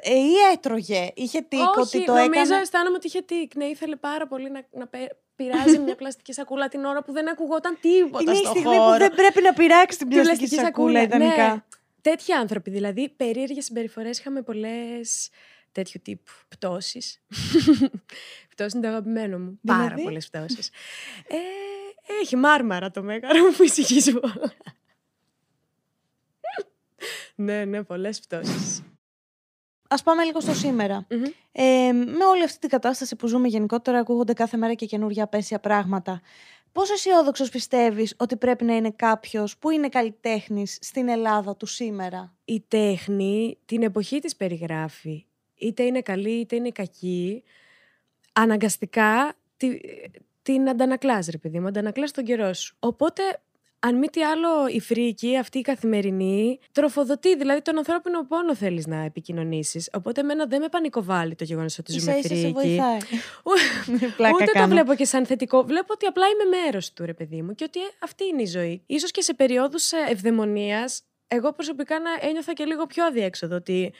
[0.00, 1.10] ε, ή έτρωγε.
[1.14, 2.56] Είχε τίκ Όχι, ότι το νομίζω έκανε.
[2.60, 3.54] αισθάνομαι ότι είχε τίκ.
[3.56, 7.28] Ναι, ήθελε πάρα πολύ να, να πε- πειράζει μια πλαστική σακούλα την ώρα που δεν
[7.30, 8.92] ακουγόταν τίποτα Είναι η στο στιγμή χώρο.
[8.92, 11.48] που δεν πρέπει να πειράξει την Την πλαστική σακούλα, ιδανικά.
[11.48, 11.62] Ναι.
[12.00, 15.28] Τέτοιοι άνθρωποι, δηλαδή περίεργες συμπεριφορές είχαμε πολλές
[15.72, 17.22] τέτοιου τύπου πτώσεις.
[18.50, 19.58] Πτώσεις είναι το αγαπημένο μου.
[19.66, 20.68] Πάρα Δηλαδή; πολλές πτώσεις.
[21.26, 21.36] ε,
[22.20, 24.52] έχει μάρμαρα το μέγαρο μου που ησυχίζει πολλά.
[27.34, 28.82] ναι, ναι, πολλές πτώσεις.
[29.88, 31.06] Α πάμε λίγο στο σήμερα.
[31.10, 31.22] Μμμ.
[31.52, 35.60] Ε, με όλη αυτή την κατάσταση που ζούμε γενικότερα, ακούγονται κάθε μέρα και καινούργια απέσια
[35.60, 36.20] πράγματα.
[36.72, 42.34] Πόσο αισιόδοξος πιστεύεις ότι πρέπει να είναι κάποιος που είναι καλλιτέχνης στην Ελλάδα του σήμερα;
[42.44, 45.26] η τέχνη την εποχή της περιγράφει.
[45.62, 47.42] Είτε είναι καλή είτε είναι κακή.
[48.32, 49.78] Αναγκαστικά τη,
[50.42, 52.76] την αντανακλάς ρε παιδί μου, αντανακλάς τον καιρό σου.
[52.78, 53.22] Οπότε
[53.78, 58.86] αν μη τι άλλο η φρίκη, αυτή η καθημερινή, τροφοδοτεί, δηλαδή τον ανθρώπινο πόνο θέλεις
[58.86, 59.88] να επικοινωνήσεις.
[59.92, 62.52] Οπότε εμένα δεν με πανικοβάλλει το γεγονός ότι ζούμε σα ίσα σε φρίκη.
[62.52, 62.96] βοηθάει.
[63.42, 64.66] Ου- Πλάκα Ούτε το κάνω.
[64.72, 65.62] βλέπω και σαν θετικό.
[65.62, 68.46] Βλέπω ότι απλά είμαι μέρος του, ρε παιδί μου, και ότι ε, αυτή είναι η
[68.46, 68.82] ζωή.
[69.00, 73.56] σω και σε περιόδους ευδαιμονίας, εγώ προσωπικά να ένιωθα και λίγο πιο αδιέξοδο.
[73.56, 73.92] Ότι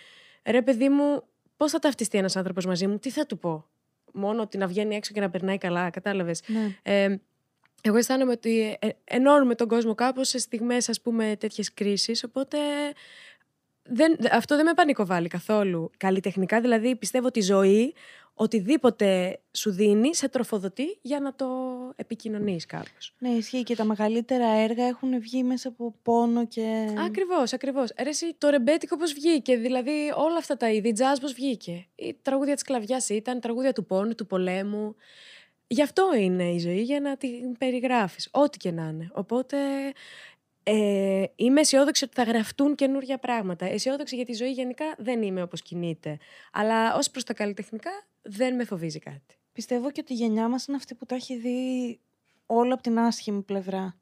[0.45, 1.23] ρε παιδί μου,
[1.63, 3.67] πώς θα ταυτιστεί ένας άνθρωπος μαζί μου, τι θα του πω;
[4.13, 6.77] Μόνο ότι να βγαίνει έξω και να περνάει καλά, κατάλαβες; Ναι.
[6.83, 7.17] Ε,
[7.83, 12.59] εγώ αισθάνομαι ότι ε, ενώνουμε τον κόσμο κάπως σε στιγμές, ας πούμε, τέτοιες κρίσεις, οπότε
[13.83, 15.91] δεν, αυτό δεν με πανικοβάλλει καθόλου.
[15.97, 17.95] Καλλιτεχνικά δηλαδή πιστεύω ότι η ζωή
[18.35, 21.47] οτιδήποτε σου δίνει σε τροφοδοτεί για να το
[21.97, 23.15] επικοινωνείς κάπως.
[23.19, 26.95] ναι, ισχύει και τα μεγαλύτερα έργα έχουν βγει μέσα από πόνο και.
[27.07, 27.93] Ακριβώς, ακριβώς.
[28.03, 32.17] Ρε εσύ, το ρεμπέτικο πώς βγήκε, δηλαδή όλα αυτά τα είδη, jazz πώς βγήκε; Η
[32.23, 34.95] τραγούδια της κλαβιάς ήταν, τραγούδια του πόνου, του πολέμου.
[35.67, 39.11] Γι' αυτό είναι η ζωή, για να την περιγράφεις, ό,τι και να είναι.
[39.13, 39.57] Οπότε
[40.63, 43.67] ε, είμαι αισιόδοξη ότι θα γραφτούν καινούργια πράγματα.
[43.67, 46.19] Αισιόδοξη για τη ζωή γενικά δεν είμαι όπως κινείται.
[46.53, 47.91] Αλλά ως προς τα καλλιτεχνικά
[48.23, 49.37] δεν με φοβίζει κάτι.
[49.53, 52.01] Πιστεύω και ότι η γενιά μας είναι αυτή που τα έχει δει
[52.47, 53.97] όλο από την άσχημη πλευρά.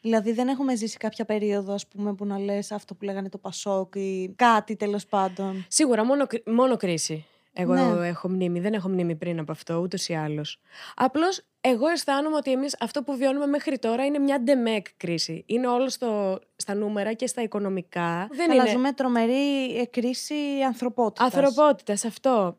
[0.00, 3.38] Δηλαδή δεν έχουμε ζήσει κάποια περίοδο, ας πούμε, που να λες αυτό που λέγανε το
[3.38, 5.64] Πασόκ ή κάτι τέλος πάντων.
[5.68, 7.24] Σίγουρα μόνο, κρι- μόνο κρίση.
[7.58, 8.08] Εγώ Ναι.
[8.08, 8.60] έχω μνήμη.
[8.60, 10.60] Δεν έχω μνήμη πριν από αυτό, ούτως ή άλλως.
[10.96, 15.42] Απλώς εγώ αισθάνομαι ότι εμείς αυτό που βιώνουμε μέχρι τώρα είναι μια ντεμεκ κρίση.
[15.46, 18.28] Είναι όλο στο, στα νούμερα και στα οικονομικά.
[18.30, 20.34] Δεν Αλλά είναι ζούμε τρομερή ε, κρίση
[20.66, 21.34] ανθρωπότητας.
[21.34, 22.56] ανθρωπότητας αυτό.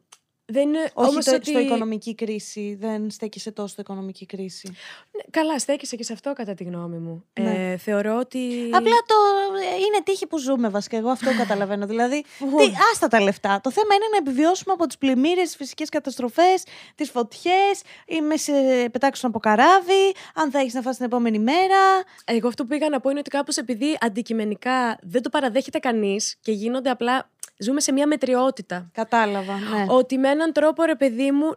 [0.49, 1.49] Δεν είναι Όχι όμως το, ότι...
[1.49, 4.67] στο οικονομική κρίση, δεν στέκησε τόσο στο οικονομική κρίση.
[5.11, 7.25] Ναι, καλά, στέκησε και σε αυτό κατά τη γνώμη μου.
[7.39, 7.71] Ναι.
[7.71, 8.39] Ε, θεωρώ ότι...
[8.71, 9.15] Απλά το
[9.61, 10.97] ε, είναι τύχη που ζούμε βασικά.
[10.97, 11.85] Εγώ αυτό καταλαβαίνω.
[11.85, 13.59] δηλαδή, τι, άστα τα λεφτά.
[13.63, 16.63] Το θέμα είναι να επιβιώσουμε από τις πλημμύρες, τις φυσικές καταστροφές,
[16.95, 18.51] τις φωτιές, ή με σε
[18.91, 22.03] πετάξουν από καράβι, αν θα έχεις να φας την επόμενη μέρα.
[22.25, 26.37] Εγώ αυτό που πήγα να πω είναι ότι κάπως επειδή αντικειμενικά δεν το παραδέχεται κανείς
[26.41, 27.29] και γίνονται απλά...
[27.57, 28.89] Ζούμε σε μια μετριότητα.
[28.93, 29.53] Κατάλαβα.
[29.53, 29.85] Ναι.
[29.87, 31.55] Ότι με έναν τρόπο, ρε παιδί μου,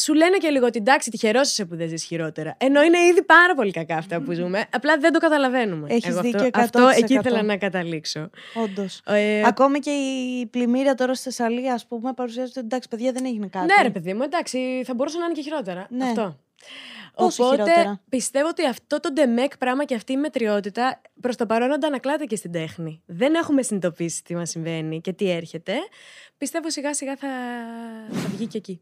[0.00, 2.54] σου λένε και λίγο ότι εντάξει, τυχερό είσαι που δεν ζεις χειρότερα.
[2.58, 4.64] Ενώ είναι ήδη πάρα πολύ κακά αυτά που ζούμε.
[4.72, 5.86] Απλά δεν το καταλαβαίνουμε.
[5.90, 6.62] Έχεις Εγώ δίκιο αυτό, 100%.
[6.62, 8.30] αυτό εκεί ήθελα να καταλήξω.
[8.54, 9.00] Όντως.
[9.06, 13.24] Ε, Ακόμη και η πλημμύρα τώρα στη Θεσσαλία, ας πούμε, παρουσιάζεται ότι εντάξει, παιδιά δεν
[13.24, 13.66] έγινε κάτι.
[13.66, 15.86] ναι, ρε παιδί μου, εντάξει, θα μπορούσε να είναι και χειρότερα.
[15.90, 16.04] Ναι.
[16.04, 16.36] Αυτό.
[17.14, 21.46] Πόσο Οπότε χειρότερα; πιστεύω ότι αυτό το ντεμεκ πράγμα και αυτή η μετριότητα προς το
[21.46, 23.02] παρόν αντανακλάται και στην τέχνη.
[23.06, 25.74] Δεν έχουμε συνειδητοποιήσει τι μας συμβαίνει και τι έρχεται.
[26.38, 27.28] Πιστεύω σιγά σιγά θα,
[28.10, 28.80] θα βγει και εκεί.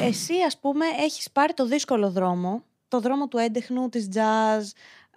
[0.00, 4.62] Εσύ, ας πούμε, έχεις πάρει το δύσκολο δρόμο, το δρόμο του έντεχνου, της jazz,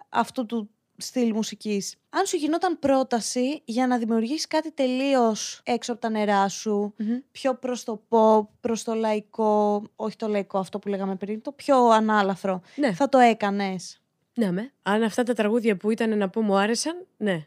[0.08, 1.94] αυτού του στυλ μουσικής.
[2.10, 6.94] Αν σου γινόταν πρόταση για να δημιουργήσεις κάτι τελείως έξω από τα νερά σου,
[7.30, 11.52] πιο προς το pop, προς το λαϊκό, όχι το λαϊκό αυτό που λέγαμε πριν, το
[11.52, 12.92] πιο ανάλαφρο, Ναι.
[12.92, 14.00] θα το έκανες.
[14.34, 14.72] Ναι, με.
[14.82, 17.46] Αν αυτά τα τραγούδια που ήταν να πω μου άρεσαν, ναι.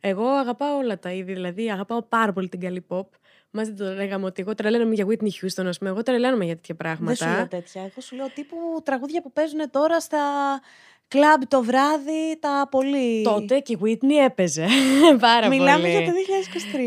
[0.00, 3.06] Εγώ αγαπάω όλα τα είδη, δηλαδή αγαπάω πάρα πολύ την καλή pop.
[3.50, 5.90] Μας δεν το λέγαμε ότι εγώ τρελαίνομαι για Whitney Houston, ας πούμε.
[5.90, 7.14] Εγώ τρελαίνομαι για τέτοια πράγματα.
[7.14, 7.82] Δεν σου λέω τέτοια.
[7.82, 10.20] Εγώ σου λέω τύπου τραγούδια που παίζουν τώρα στα
[11.08, 13.22] Κλαμπ το βράδυ, τα πολύ.
[13.22, 14.66] Τότε και η Whitney έπαιζε.
[15.20, 15.90] Πάρα Μιλάμε πολύ.
[15.90, 16.12] για το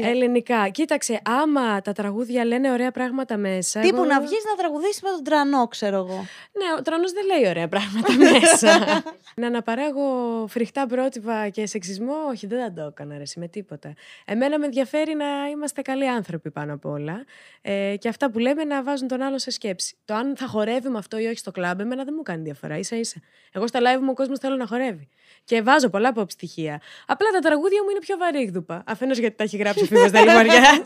[0.03, 0.05] 2023.
[0.07, 0.69] Ελληνικά.
[0.69, 3.79] Κοίταξε, άμα τα τραγούδια λένε ωραία πράγματα μέσα.
[3.79, 6.25] Τύπου εγώ- να βγεις να τραγουδήσεις με τον τρανό, ξέρω εγώ.
[6.57, 9.03] Ναι, ο τρανός δεν λέει ωραία πράγματα μέσα.
[9.41, 13.93] να αναπαράγω φρικτά πρότυπα και σεξισμό, όχι, δεν θα το έκανα ρε, εσύ, με τίποτα.
[14.25, 17.25] Εμένα με ενδιαφέρει να είμαστε καλοί άνθρωποι πάνω απ' όλα.
[17.61, 19.95] Ε, και αυτά που λέμε να βάζουν τον άλλο σε σκέψη.
[20.05, 22.83] Το αν θα χορεύει με αυτό ή όχι στο κλαμπ, εμένα δεν μου κάνει διαφορά.
[22.83, 23.19] σα ίσα.
[23.53, 25.07] Εγώ στα live μου ο κόσμος θέλω να χορεύει.
[25.43, 26.81] Και βάζω πολλά pop στοιχεία.
[27.07, 28.83] Απλά τα τραγούδια μου είναι πιο βαρύγδουπα.
[28.85, 30.83] Αφενός γιατί τα έχει γράψει ο Φοίβος Δεληβοριάς.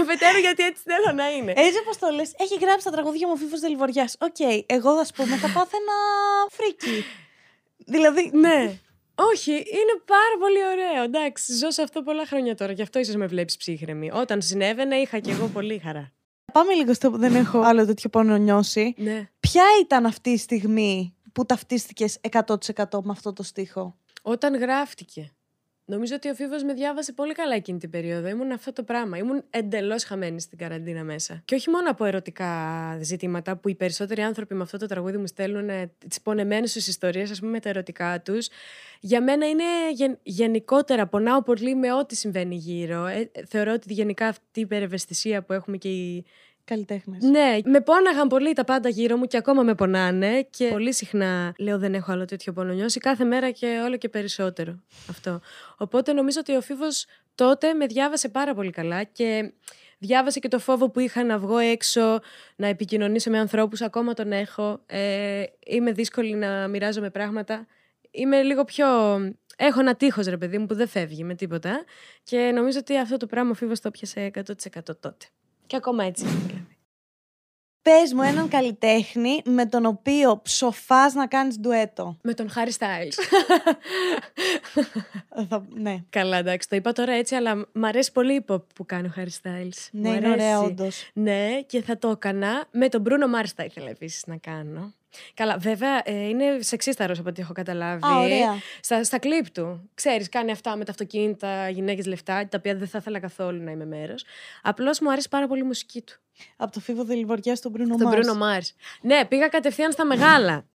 [0.00, 1.52] Αφετέρου γιατί έτσι θέλω να είναι.
[1.56, 4.10] Έτσι όπως το λες, έχει γράψει τα τραγούδια μου ο Φοίβος Δεληβοριάς.
[4.18, 5.96] Οκ, εγώ ας πούμε θα πάθαινα
[6.50, 7.04] freaky.
[7.76, 8.78] Δηλαδή, Ναι.
[9.32, 11.02] Όχι, είναι πάρα πολύ ωραίο.
[11.02, 12.72] Εντάξει, ζω σε αυτό πολλά χρόνια τώρα.
[12.72, 14.10] Γι' αυτό ίσως με βλέπεις ψύχραιμη.
[14.14, 16.12] Όταν συνέβαινε, είχα κι εγώ πολύ χαρά.
[16.52, 18.94] πάμε λίγο στο που δεν έχω άλλο τέτοιο πόνο νιώσει.
[18.96, 19.28] Ναι.
[19.40, 25.32] Ποια ήταν αυτή η στιγμή που ταυτίστηκες 100% με αυτό το στίχο; Όταν γράφτηκε.
[25.90, 28.28] Νομίζω ότι ο Φίβος με διάβασε πολύ καλά εκείνη την περίοδο.
[28.28, 29.18] Ήμουν αυτό το πράγμα.
[29.18, 31.42] Ήμουν εντελώς χαμένη στην καραντίνα μέσα.
[31.44, 35.26] Και όχι μόνο από ερωτικά ζητήματα που οι περισσότεροι άνθρωποι με αυτό το τραγούδι μου
[35.26, 38.48] στέλνουν τις πονεμένες τους ιστορίες, ας πούμε, με τα ερωτικά τους.
[39.00, 41.06] Για μένα είναι γεν- γενικότερα.
[41.06, 43.06] Πονάω πολύ με ό,τι συμβαίνει γύρω.
[43.06, 46.24] Ε, θεωρώ ότι γενικά αυτή η υπερευαισθησία που έχουμε και η
[46.70, 47.22] Καλλιτέχνες.
[47.22, 50.46] Ναι, με πόναγαν πολύ τα πάντα γύρω μου και ακόμα με πονάνε.
[50.50, 53.00] Και πολύ συχνά λέω δεν έχω άλλο τέτοιο πόνο νιώσει.
[53.00, 55.40] Κάθε μέρα και όλο και περισσότερο αυτό.
[55.76, 59.52] Οπότε νομίζω ότι ο Φίβος τότε με διάβασε πάρα πολύ καλά και
[59.98, 62.20] διάβασε και το φόβο που είχα να βγω έξω,
[62.56, 63.80] να επικοινωνήσω με ανθρώπους.
[63.80, 64.80] Ακόμα τον έχω.
[64.86, 67.66] Ε, είμαι δύσκολη να μοιράζομαι πράγματα.
[68.10, 68.86] Είμαι λίγο πιο...
[69.56, 71.84] Έχω ένα τείχος ρε παιδί μου που δεν φεύγει με τίποτα
[72.22, 74.42] και νομίζω ότι αυτό το πράγμα ο Φίβος το πιάσε 100%
[75.00, 75.26] τότε.
[75.70, 76.66] Και ακόμα έτσι είναι δηλαδή.
[77.82, 82.16] Πες μου έναν καλλιτέχνη με τον οποίο ψοφάς να κάνεις ντουέτο.
[82.22, 83.14] Με τον Χάρι Styles.
[85.36, 85.96] Ε, θα- ναι.
[86.10, 89.10] Καλά, εντάξει, το είπα τώρα έτσι, αλλά μ' αρέσει πολύ η pop που κάνει ο
[89.14, 89.88] Χάρι Styles.
[89.90, 90.70] Ναι, Μ' είναι ωραία αρέσει.
[90.72, 91.10] όντως.
[91.14, 92.64] Ναι, και θα το έκανα.
[92.70, 94.92] Με τον Bruno Mars θα ήθελα επίσης να κάνω.
[95.34, 98.06] Καλά, βέβαια ε, είναι σεξίσταρος από ό,τι έχω καταλάβει.
[98.06, 98.58] Α, ωραία.
[98.80, 99.90] Στα, στα κλιπ του.
[99.94, 103.70] Ξέρεις, κάνει αυτά με τα αυτοκίνητα, γυναίκες λεφτά, τα οποία δεν θα ήθελα καθόλου να
[103.70, 104.24] είμαι μέρος.
[104.62, 106.20] Απλώς μου αρέσει πάρα πολύ η μουσική του.
[106.56, 108.14] Από το φίβο Δελιβοριά στον Bruno Τον Mars.
[108.14, 108.68] Bruno Mars.
[109.00, 110.66] Ναι, πήγα κατευθείαν στα μεγάλα.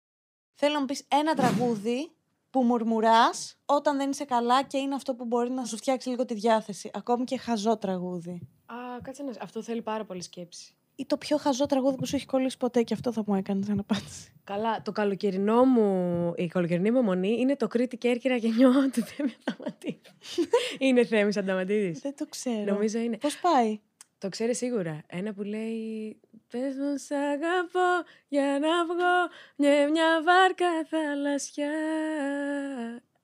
[0.54, 2.12] Θέλω να μου πεις ένα τραγούδι
[2.50, 6.26] που μουρμουράς όταν δεν είσαι καλά και είναι αυτό που μπορεί να σου φτιάξει λίγο
[6.26, 6.92] τη διάθεση.
[6.94, 8.48] Ακόμη και χαζό τραγούδι.
[8.66, 9.32] Α, κάτσε να...
[9.42, 10.76] Αυτό θέλει πάρα πολύ σκέψη.
[10.96, 13.64] Ή το πιο χαζό τραγούδι που σου έχει κολλήσει ποτέ και αυτό θα μου έκανε
[13.66, 14.32] σαν απάντηση.
[14.44, 19.34] Καλά, το καλοκαιρινό μου, η καλοκαιρινή μου μονή είναι το Κρήτη Κέρκυρα γενιό του Θέμη
[19.46, 20.02] Ανταματίδη.
[20.80, 22.00] είναι Θέμης Ανταματίδης.
[22.00, 22.74] Δεν το ξέρω.
[22.74, 23.18] Νομίζω είναι.
[23.18, 23.80] Πώς πάει;
[24.18, 25.04] Το ξέρει σίγουρα.
[25.08, 26.18] Ένα που λέει
[26.50, 27.90] Πες μου σ' αγαπώ
[28.28, 29.16] για να βγω
[29.56, 31.72] μια, μια βάρκα θαλασσιά.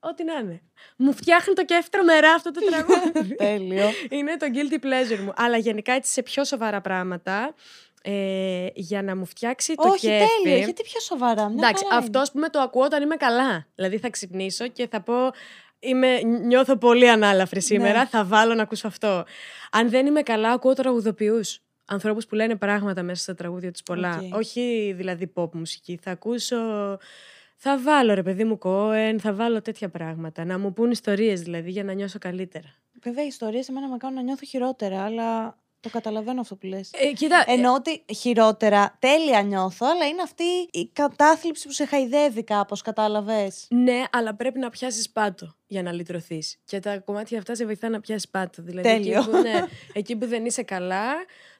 [0.03, 0.61] Ό,τι να είναι.
[0.95, 3.35] Μου φτιάχνει το κέφι τρομερά αυτό το τραγούδι.
[3.45, 3.89] Τέλειο.
[4.09, 5.33] είναι το guilty pleasure μου.
[5.35, 7.53] Αλλά γενικά έτσι σε πιο σοβαρά πράγματα.
[8.03, 10.25] Ε, για να μου φτιάξει το Όχι, κέφι.
[10.43, 10.57] τέλειο.
[10.57, 13.67] Γιατί πιο σοβαρά; Μια Εντάξει, χαρά αυτό που με το ακούω όταν είμαι καλά.
[13.75, 15.13] Δηλαδή θα ξυπνήσω και θα πω.
[15.79, 17.99] Είμαι, νιώθω πολύ ανάλαφρη σήμερα.
[17.99, 18.05] Ναι.
[18.05, 19.25] Θα βάλω να ακούσω αυτό.
[19.71, 21.59] Αν δεν είμαι καλά, ακούω τραγουδοποιούς.
[21.85, 24.21] Ανθρώπους που λένε πράγματα μέσα στα τραγούδια τους πολλά.
[24.31, 24.35] Οκ.
[24.35, 25.99] Όχι δηλαδή pop μουσική.
[26.03, 26.57] Θα ακούσω.
[27.63, 30.45] Θα βάλω ρε παιδί μου Κόεν, θα βάλω τέτοια πράγματα.
[30.45, 32.67] Να μου πουν ιστορίες δηλαδή για να νιώσω καλύτερα.
[32.67, 32.99] είναι.
[33.03, 36.91] Βέβαια, οι ιστορίες εμένα με κάνουν να νιώθω χειρότερα, αλλά το καταλαβαίνω αυτό που λες.
[36.93, 41.85] Ε, κοίτα, ε, Εννοώ ότι χειρότερα, τέλεια νιώθω, αλλά είναι αυτή η κατάθλιψη που σε
[41.85, 46.57] χαϊδεύει κάπως, κατάλαβες; Ναι, αλλά πρέπει να πιάσεις πάτο για να λυτρωθείς.
[46.65, 48.61] Και τα κομμάτια αυτά σε βοηθά να πιάσεις πάτο.
[48.61, 49.19] Δηλαδή, Τέλειο.
[49.19, 51.13] Εκεί που, ναι, εκεί που δεν είσαι καλά,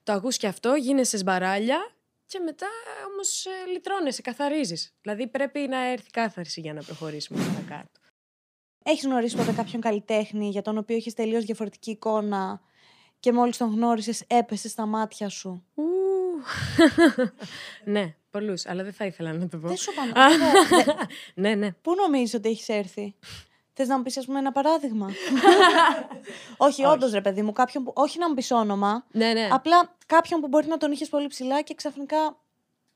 [0.04, 1.92] το ακούς και αυτό, γίνεσαι σμπαράλια
[2.32, 2.68] και μετά
[3.12, 4.94] όμως ε, λυτρώνεσαι, καθαρίζεις.
[5.02, 8.00] Δηλαδή πρέπει να έρθει κάθαρση για να προχωρήσουμε παρακάτω.
[8.84, 12.62] Έχεις γνωρίσει ποτέ κάποιον καλλιτέχνη για τον οποίο έχεις τελείως διαφορετική εικόνα
[13.20, 15.84] και μόλις τον γνώρισες, έπεσε στα μάτια σου; Ου.
[17.94, 19.68] ναι, πολλούς, αλλά δεν θα ήθελα να το πω.
[19.68, 20.12] Δεν σου πάνω.
[20.20, 21.06] Α, βέβαια, δε-
[21.42, 21.72] ναι, ναι.
[21.72, 23.16] Πού νομίζεις ότι έχεις έρθει;
[23.74, 25.10] Θες να μου πεις, ας πούμε, ένα παράδειγμα;
[26.58, 27.92] όχι, όντως, ρε παιδί μου, κάποιον που.
[27.96, 29.06] Όχι να μου πεις όνομα.
[29.12, 29.48] Ναι, ναι.
[29.52, 32.38] Απλά κάποιον που μπορεί να τον είχες πολύ ψηλά και ξαφνικά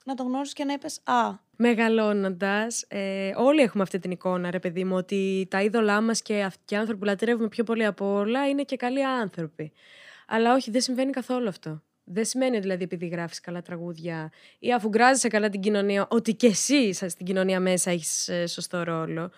[0.06, 1.44] να τον γνώρισες και να είπες Α.
[1.58, 6.44] Μεγαλώνοντας, ε, όλοι έχουμε αυτή την εικόνα, ρε παιδί μου, ότι τα είδωλά μας και
[6.44, 9.72] αυτοί οι άνθρωποι που λατρεύουμε πιο πολύ από όλα είναι και καλοί άνθρωποι.
[10.28, 11.82] Αλλά όχι, δεν συμβαίνει καθόλου αυτό.
[12.04, 16.48] Δεν σημαίνει δηλαδή επειδή γράφεις καλά τραγούδια ή αφού γκράζεσαι καλά την κοινωνία, ότι και
[16.48, 19.32] εσύ σα- στην κοινωνία μέσα έχεις σωστό ρόλο.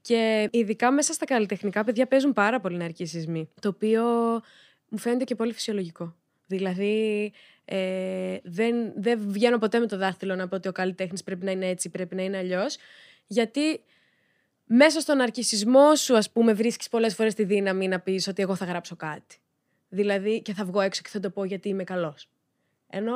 [0.00, 3.48] Και ειδικά μέσα στα καλλιτεχνικά παιδιά παίζουν πάρα πολύ ναρκισισμοί.
[3.60, 4.04] Το οποίο
[4.88, 6.16] μου φαίνεται και πολύ φυσιολογικό.
[6.46, 7.32] Δηλαδή,
[7.64, 11.50] ε, δεν, δεν βγαίνω ποτέ με το δάχτυλο να πω ότι ο καλλιτέχνης πρέπει να
[11.50, 12.76] είναι έτσι, πρέπει να είναι αλλιώς.
[13.26, 13.80] Γιατί
[14.64, 18.54] μέσα στον αρκισισμό σου, ας πούμε, βρίσκεις πολλές φορές τη δύναμη να πεις ότι εγώ
[18.54, 19.36] θα γράψω κάτι.
[19.88, 22.28] Δηλαδή, και θα βγω έξω και θα το πω γιατί είμαι καλός.
[22.86, 23.12] Ενώ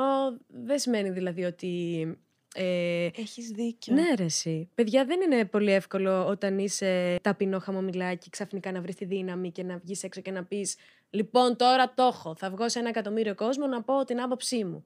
[0.47, 2.17] δεν σημαίνει δηλαδή ότι...
[2.57, 3.93] Ε, Έχεις δίκιο.
[3.93, 4.69] ναι, ρε, εσύ.
[4.75, 9.63] Παιδιά, δεν είναι πολύ εύκολο όταν είσαι ταπεινό χαμομηλάκι, ξαφνικά να βρεις τη δύναμη και
[9.63, 10.75] να βγεις έξω και να πεις:
[11.09, 12.35] Λοιπόν, τώρα το έχω.
[12.35, 14.85] Θα βγω σε ένα εκατομμύριο κόσμο να πω την άποψή μου.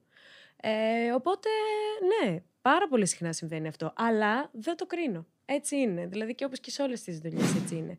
[0.62, 1.48] Ε, οπότε,
[2.22, 3.92] ναι, πάρα πολύ συχνά συμβαίνει αυτό.
[3.96, 5.26] Αλλά δεν το κρίνω.
[5.44, 6.06] Έτσι είναι.
[6.06, 7.96] Δηλαδή και όπως και σε όλες τις δουλειές, έτσι είναι.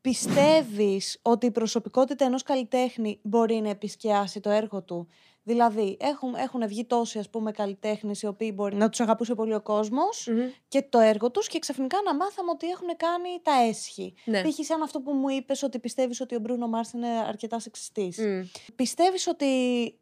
[0.00, 5.08] Πιστεύεις ότι η προσωπικότητα ενός καλλιτέχνη μπορεί να επισκιάσει το έργο του;
[5.48, 9.54] Δηλαδή, έχουν, έχουν βγει τόσοι ας πούμε καλλιτέχνες οι οποίοι μπορεί να τους αγαπούσε πολύ
[9.54, 10.48] ο κοσμος Μμμ.
[10.68, 14.14] και το έργο τους και ξαφνικά να μάθαμε ότι έχουν κάνει τα έσχη.
[14.24, 14.42] Ναι.
[14.42, 14.64] Π.χ.
[14.64, 18.18] σαν αυτό που μου είπες ότι πιστεύεις ότι ο Μπρούνο Μάρς είναι αρκετά σεξιστής.
[18.18, 18.40] Μμ.
[18.76, 19.46] Πιστεύεις ότι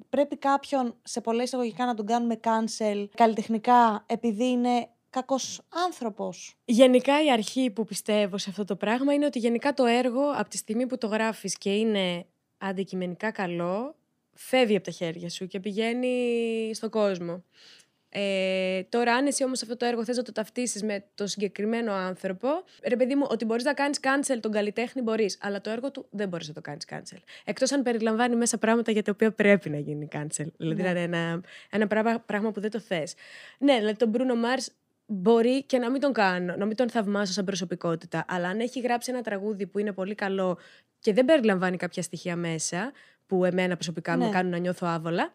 [0.09, 7.24] πρέπει κάποιον σε πολλά εισαγωγικά να τον κάνουμε cancel καλλιτεχνικά επειδή είναι κακός άνθρωπος; Γενικά
[7.24, 10.57] η αρχή που πιστεύω σε αυτό το πράγμα είναι ότι γενικά το έργο από τη
[10.57, 12.26] στιγμή που το γράφεις και είναι
[12.59, 13.94] αντικειμενικά καλό,
[14.37, 17.45] φεύγει από τα χέρια σου και πηγαίνει στον κόσμο.
[18.09, 21.93] Ε, τώρα, αν εσύ όμως αυτό το έργο θες να το ταυτίσεις με το συγκεκριμένο
[21.93, 22.49] άνθρωπο,
[22.89, 26.07] ρε παιδί μου, ότι μπορείς να κάνεις cancel τον καλλιτέχνη μπορείς, αλλά το έργο του
[26.11, 27.18] δεν μπορείς να το κάνεις cancel.
[27.45, 30.47] Εκτός αν περιλαμβάνει μέσα πράγματα για τα οποία πρέπει να γίνει cancel.
[30.57, 30.93] Δηλαδή Ναι.
[30.93, 33.14] να είναι ένα, ένα πράγμα, πράγμα που δεν το θες.
[33.59, 34.66] Ναι, δηλαδή τον Bruno Mars
[35.07, 38.80] μπορεί και να μην τον κάνω, να μην τον θαυμάσω σαν προσωπικότητα, αλλά αν έχει
[38.80, 40.59] γράψει ένα τραγούδι που είναι πολύ καλό
[40.99, 42.93] και δεν περιλαμβάνει κάποια στοιχεία μέσα,
[43.27, 44.24] που εμένα προσωπικά Ναι.
[44.24, 45.35] με κάνουν να νιώθω άβολα,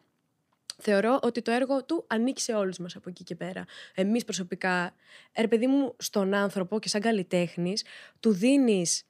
[0.77, 3.65] θεωρώ ότι το έργο του ανήκει σε όλους μας από εκεί και πέρα.
[3.95, 4.93] Εμείς προσωπικά,
[5.37, 7.83] ρε παιδί μου, στον άνθρωπο και σαν καλλιτέχνης,
[8.19, 9.03] του δίνεις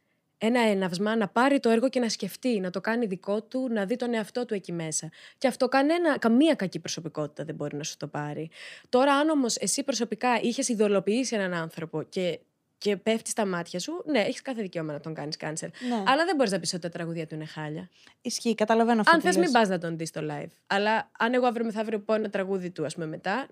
[0.43, 3.85] ένα έναυσμα να πάρει το έργο και να σκεφτεί, να το κάνει δικό του, να
[3.85, 5.09] δει τον εαυτό του εκεί μέσα.
[5.37, 8.49] Και αυτό κανένα, καμία κακή προσωπικότητα δεν μπορεί να σου το πάρει.
[8.89, 12.39] Τώρα, αν όμως εσύ προσωπικά είχες ιδωλοποιήσει έναν άνθρωπο και,
[12.81, 15.69] και πέφτει στα μάτια σου, ναι, έχεις κάθε δικαίωμα να τον κάνεις cancel.
[15.89, 16.03] Ναι.
[16.07, 17.89] Αλλά δεν μπορείς να πεις ότι τα τραγούδια του είναι χάλια.
[18.21, 19.53] Ισχύει, καταλαβαίνω αυτό Αν που θες, μην λες.
[19.53, 20.49] πας να τον δεις στο live.
[20.67, 23.47] Αλλά αν εγώ αύριο μεθαύριο πω ένα τραγούδι του, ας πούμε, μετά,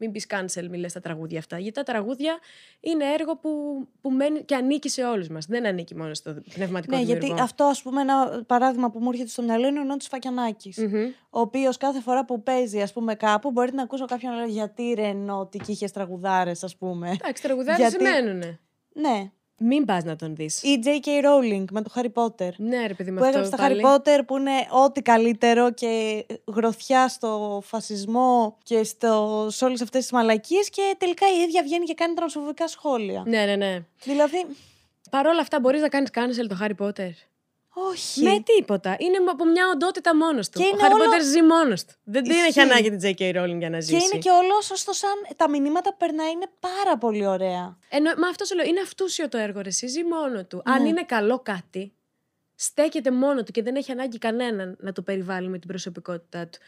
[0.00, 1.58] μην πεις cancel, μη λες τα τραγούδια αυτά.
[1.58, 2.38] Γιατί τα τραγούδια
[2.80, 3.50] είναι έργο που,
[4.00, 5.46] που μένει και ανήκει σε όλους μας.
[5.46, 7.44] Δεν ανήκει μόνο στο πνευματικό Ναι, γιατί δημιουργό.
[7.44, 10.76] αυτό, ας πούμε, ένα παράδειγμα που μου έρχεται στο μυαλό είναι ο Νότι Φακιανάκης.
[10.78, 11.04] Μμμ.
[11.30, 14.48] Ο οποίος κάθε φορά που παίζει, ας πούμε, κάπου, μπορεί να ακούσω κάποιον να λέει
[14.50, 17.10] Γιατί ρε Νότι και είχες τραγουδάρες, ας πούμε.
[17.10, 18.58] Εντάξει, τραγουδάρες Γιατί- σημαίνουνε.
[18.92, 19.30] ναι.
[19.62, 20.62] Μην πας να τον δεις.
[20.62, 21.06] Ή J.K.
[21.06, 22.50] Rowling με το Harry Potter.
[22.56, 23.82] Ναι, ρε παιδί μου, που αυτό έγραψε τα πάλι.
[23.84, 24.50] Harry Potter που είναι
[24.84, 31.26] ό,τι καλύτερο και γροθιά στο φασισμό και στο, σε όλες αυτές τις μαλακίες και τελικά
[31.26, 33.22] η ίδια βγαίνει και κάνει τρανσφοβικά σχόλια.
[33.26, 33.84] Ναι, ναι, ναι.
[34.02, 34.46] Δηλαδή,
[35.10, 37.10] Παρ' όλα αυτά, μπορείς να κάνεις cancel το Harry Potter.
[37.74, 38.22] Όχι.
[38.22, 38.96] Με τίποτα.
[38.98, 40.58] Είναι από μια οντότητα μόνος του.
[40.58, 41.94] Και Ο είναι Harry όλο- Potter ζει μόνος του.
[42.04, 42.60] Δεν την έχει Ισχύει.
[42.60, 43.22] ανάγκη την J.K.
[43.42, 43.94] Rowling για να Και ζήσει.
[44.12, 47.78] είναι και όλο ώστο σαν τα μηνύματα που περνάει είναι πάρα πολύ ωραία.
[47.88, 50.62] Ενώ, μα αυτό σου λέω, είναι αυτούσιο το έργο, ρε, εσύ, ζει μόνο του.
[50.64, 50.88] Αν Ναι.
[50.88, 51.92] είναι καλό κάτι,
[52.54, 56.58] στέκεται μόνο του και δεν έχει ανάγκη κανέναν να το περιβάλλει με την προσωπικότητά του.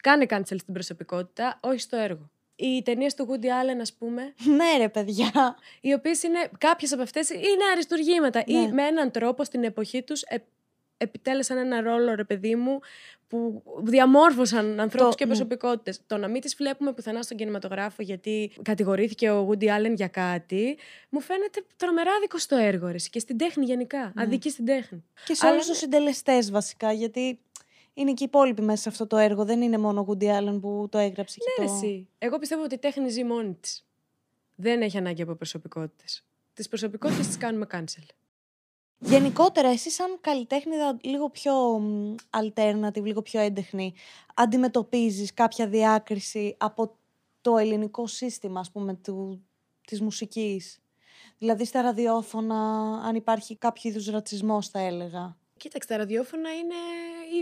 [0.00, 2.30] Κάνε cancel στην προσωπικότητα, όχι στο έργο.
[2.56, 5.56] Οι ταινίες του Woody Allen, ας πούμε, ναι, ρε παιδιά.
[5.80, 8.72] οι οποίες είναι, κάποιες από αυτές είναι αριστουργήματα ή Ναι.
[8.72, 10.22] με έναν τρόπο στην εποχή τους
[10.98, 12.80] επιτέλεσαν ένα ρόλο, ρε παιδί μου,
[13.28, 15.30] που διαμόρφωσαν ανθρώπους Το- και ναι.
[15.30, 16.00] προσωπικότητες.
[16.06, 20.78] Το να μην τις βλέπουμε πουθενά στον κινηματογράφο γιατί κατηγορήθηκε ο Woody Allen για κάτι,
[21.08, 24.12] μου φαίνεται τρομερά άδικο στο έργο, ρε, εσύ, και στην τέχνη γενικά.
[24.14, 24.22] Ναι.
[24.22, 25.04] Αδική στην τέχνη.
[25.24, 25.74] Και σε Αλλά όλου τους ναι.
[25.74, 27.38] συντελεστές βασικά, γιατί
[27.96, 29.44] είναι και οι υπόλοιποι μέσα σε αυτό το έργο.
[29.44, 31.74] Δεν είναι μόνο ο Woody Allen που το έγραψε και Ναι, το...
[31.74, 32.08] εσύ.
[32.18, 33.86] Εγώ πιστεύω ότι η τέχνη ζει μόνη της.
[34.54, 36.24] Δεν έχει ανάγκη από προσωπικότητες.
[36.52, 38.04] Τις προσωπικότητες τις κάνουμε cancel.
[38.98, 43.94] Γενικότερα, εσύ σαν καλλιτέχνηδα λίγο πιο μ, alternative, λίγο πιο έντεχνη,
[44.34, 46.96] αντιμετωπίζεις κάποια διάκριση από
[47.40, 49.46] το ελληνικό σύστημα, ας πούμε, του,
[49.86, 50.80] της μουσικής;
[51.38, 52.58] Δηλαδή στα ραδιόφωνα,
[53.04, 55.36] αν υπάρχει κάποιο είδους ρατσισμός, θα έλεγα.
[55.56, 56.74] Κοίταξε, τα ραδιόφωνα είναι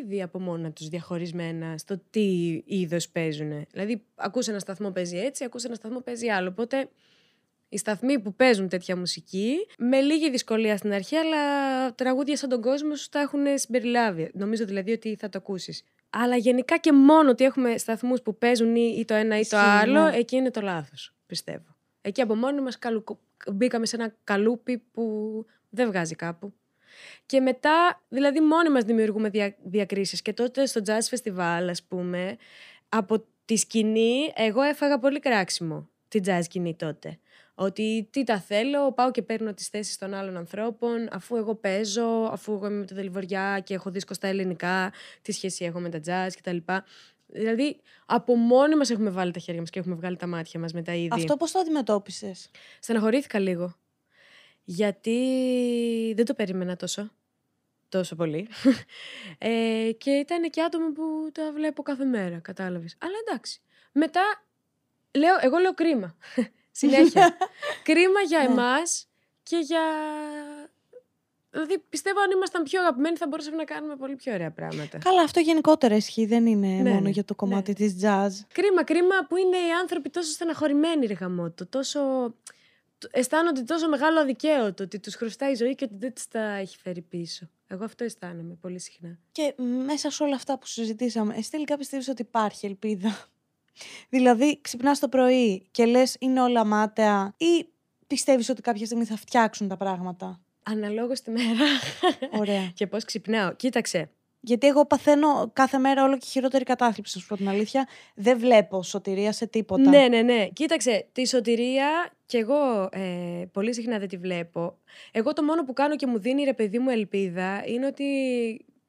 [0.03, 3.67] ήδη από μόνα τους διαχωρισμένα στο τι είδος παίζουν.
[3.71, 6.49] Δηλαδή, ακούς ένα σταθμό παίζει έτσι, ακούς ένα σταθμό παίζει άλλο.
[6.49, 6.89] Οπότε,
[7.69, 12.61] οι σταθμοί που παίζουν τέτοια μουσική, με λίγη δυσκολία στην αρχή, αλλά τραγούδια σαν τον
[12.61, 14.31] κόσμο σου τα έχουν συμπεριλάβει.
[14.35, 15.85] Νομίζω δηλαδή ότι θα το ακούσεις.
[16.11, 19.57] Αλλά γενικά και μόνο ότι έχουμε σταθμούς που παίζουν ή ή το ένα ή το
[19.57, 20.17] Ισχύει, άλλο, ναι.
[20.17, 21.77] εκεί είναι το λάθος, πιστεύω.
[22.01, 23.05] Εκεί από μόνοι μας καλου...
[23.53, 26.53] μπήκαμε σε ένα καλούπι που δεν βγάζει κάπου.
[27.27, 30.23] Και μετά, δηλαδή μόνοι μας δημιουργούμε δια, διακρίσεις.
[30.23, 32.37] Και τότε στο Jazz Festival, ας πούμε,
[32.89, 37.19] από τη σκηνή, εγώ έφαγα πολύ κράξιμο την jazz σκηνή τότε.
[37.55, 42.29] Ότι τι τα θέλω, πάω και παίρνω τις θέσεις των άλλων ανθρώπων, αφού εγώ παίζω,
[42.33, 44.93] αφού εγώ είμαι με το Δελιβοριά και έχω δίσκο στα ελληνικά,
[45.23, 46.57] τι σχέση έχω με τα jazz κτλ.
[47.27, 50.73] Δηλαδή, από μόνοι μας έχουμε βάλει τα χέρια μας και έχουμε βγάλει τα μάτια μας
[50.73, 51.15] με τα ίδια.
[51.15, 53.75] Αυτό πώς το αντιμετώπισες; Στεναχωρήθηκα λίγο.
[54.65, 55.19] Γιατί
[56.17, 57.11] δεν το περίμενα τόσο.
[57.89, 58.49] Τόσο πολύ.
[59.39, 62.97] Ε, και ήταν και άτομα που τα βλέπω κάθε μέρα, κατάλαβες.
[62.99, 63.61] Αλλά εντάξει.
[63.93, 64.21] Μετά,
[65.11, 66.17] λέω, εγώ λέω κρίμα.
[66.81, 67.37] Συνέχεια.
[67.89, 68.45] κρίμα για Ναι.
[68.45, 69.09] εμάς
[69.43, 69.83] και για...
[71.51, 74.99] Δηλαδή, πιστεύω αν ήμασταν πιο αγαπημένοι θα μπορούσαμε να κάνουμε πολύ πιο ωραία πράγματα.
[74.99, 76.27] Καλά, αυτό γενικότερα ισχύει.
[76.27, 77.77] Δεν είναι Ναι, μόνο ναι, για το κομμάτι ναι.
[77.77, 78.31] της jazz.
[78.53, 82.01] Κρίμα, κρίμα που είναι οι άνθρωποι τόσο στεναχωρημένοι, ρε γαμότο, τόσο...
[83.07, 86.41] τ- Αισθάνονται τόσο μεγάλο αδικαίωτο ότι τους χρωστάει η ζωή και ότι δεν τους τα
[86.55, 87.49] έχει φέρει πίσω.
[87.67, 89.19] Εγώ αυτό αισθάνομαι πολύ συχνά.
[89.33, 89.55] Και
[89.87, 93.29] μέσα σε όλα αυτά που συζητήσαμε, εσύ τελικά πιστεύεις ότι υπάρχει ελπίδα;
[94.09, 97.67] δηλαδή, ξυπνάς το πρωί και λες είναι όλα μάταια ή
[98.07, 101.65] πιστεύεις ότι κάποια στιγμή θα φτιάξουν τα πράγματα; Αναλόγως τη μέρα
[102.39, 102.67] Ωραία.
[102.75, 103.55] και πώς ξυπνάω.
[103.55, 104.11] Κοίταξε,
[104.47, 107.89] Γιατί εγώ παθαίνω κάθε μέρα όλο και χειρότερη κατάθλιψη, να σου πω την αλήθεια.
[108.15, 109.91] Δεν βλέπω σωτηρία σε τίποτα.
[109.91, 110.49] Ναι, ναι, ναι.
[110.53, 114.79] Κοίταξε, τη σωτηρία κι εγώ ε, πολύ συχνά δεν τη βλέπω.
[115.13, 118.05] Εγώ το μόνο που κάνω και μου δίνει ρε παιδί μου ελπίδα είναι ότι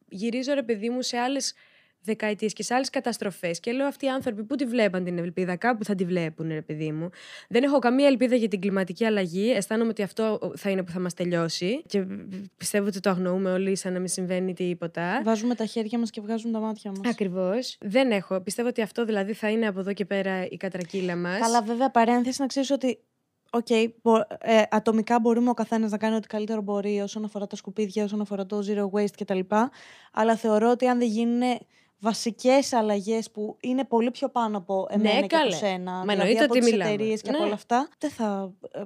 [0.10, 1.54] γυρίζω ρε παιδί μου σε άλλες
[2.06, 5.56] δεκαετίες και σε άλλες καταστροφές και λέω αυτοί οι άνθρωποι που τη βλέπαν την ελπίδα,
[5.56, 7.10] κάπου θα τη βλέπουν ρε παιδί μου.
[7.50, 11.00] Δεν έχω καμία ελπίδα για την κλιματική αλλαγή, αισθάνομαι ότι αυτό θα είναι που θα
[11.00, 12.06] μας τελειώσει και
[12.58, 15.22] πιστεύω ότι το αγνοούμε όλοι σαν να μην συμβαίνει τίποτα.
[15.24, 17.12] Βάζουμε τα χέρια μας και βγάζουμε τα μάτια μας.
[17.12, 17.78] Ακριβώς.
[17.80, 18.42] Δεν έχω.
[18.42, 21.40] Πιστεύω ότι αυτό δηλαδή θα είναι από εδώ και πέρα η κατρακύλα μας.
[21.40, 23.00] Καλά, βέβαια, παρένθεση να ξέρεις ότι.
[23.52, 23.68] Οκ,
[24.02, 28.04] μπο- ε, ατομικά μπορούμε ο καθένας να κάνει ό,τι καλύτερο μπορεί όσον αφορά τα σκουπίδια,
[28.04, 29.40] όσον αφορά το zero waste κτλ.
[30.14, 31.42] Αλλά θεωρώ ότι αν δεν γίνουν
[32.06, 35.56] βασικές αλλαγές που είναι πολύ πιο πάνω από εμένα και από Ναι, καλέ.
[35.56, 36.92] σένα, Μα δηλαδή εννοείται από ότι τις μιλάμε.
[36.92, 37.46] εταιρείες και από Ναι.
[37.46, 38.84] όλα αυτά, δεν θα ε,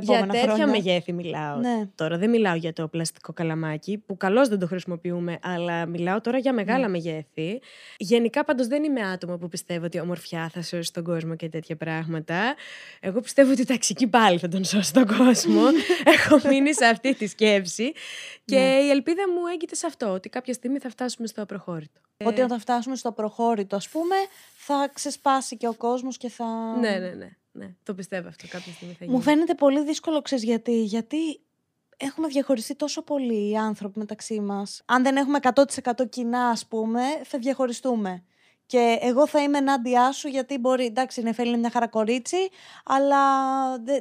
[0.00, 0.82] δούμε Για επόμενα τέτοια χρόνια.
[0.82, 1.56] μεγέθη μιλάω.
[1.56, 1.88] Ναι.
[1.94, 6.38] Τώρα δεν μιλάω για το πλαστικό καλαμάκι, που καλώς δεν το χρησιμοποιούμε, αλλά μιλάω τώρα
[6.38, 6.88] για μεγάλα Ναι.
[6.88, 7.60] μεγέθη.
[7.98, 11.48] Γενικά πάντως δεν είμαι άτομο που πιστεύω ότι η ομορφιά θα σώσει τον κόσμο και
[11.48, 12.54] τέτοια πράγματα.
[13.00, 15.60] Εγώ πιστεύω ότι η ταξική πάλι θα τον σώσει τον κόσμο.
[16.14, 17.92] Έχω μείνει σε αυτή τη σκέψη.
[18.44, 18.62] Και Ναι.
[18.84, 22.00] η ελπίδα μου έγκυται σε αυτό, ότι κάποια στιγμή θα φτάσουμε στο προχώρητο.
[22.24, 24.14] Ότι όταν φτάσουμε στο προχώρητο, ας πούμε,
[24.56, 26.44] θα ξεσπάσει και ο κόσμος και θα.
[26.80, 27.74] Ναι, ναι, ναι, ναι.
[27.82, 29.16] Το πιστεύω αυτό κάποια στιγμή θα γίνει.
[29.16, 30.82] Μου φαίνεται πολύ δύσκολο, ξέρεις γιατί.
[30.82, 31.40] Γιατί
[31.96, 34.82] έχουμε διαχωριστεί τόσο πολύ οι άνθρωποι μεταξύ μας.
[34.84, 38.24] Αν δεν έχουμε 100% κοινά, ας πούμε, θα διαχωριστούμε.
[38.66, 42.48] Και εγώ θα είμαι ενάντια σου γιατί μπορεί, εντάξει, η Νεφέλη είναι μια χαρακορίτσι,
[42.84, 43.18] αλλά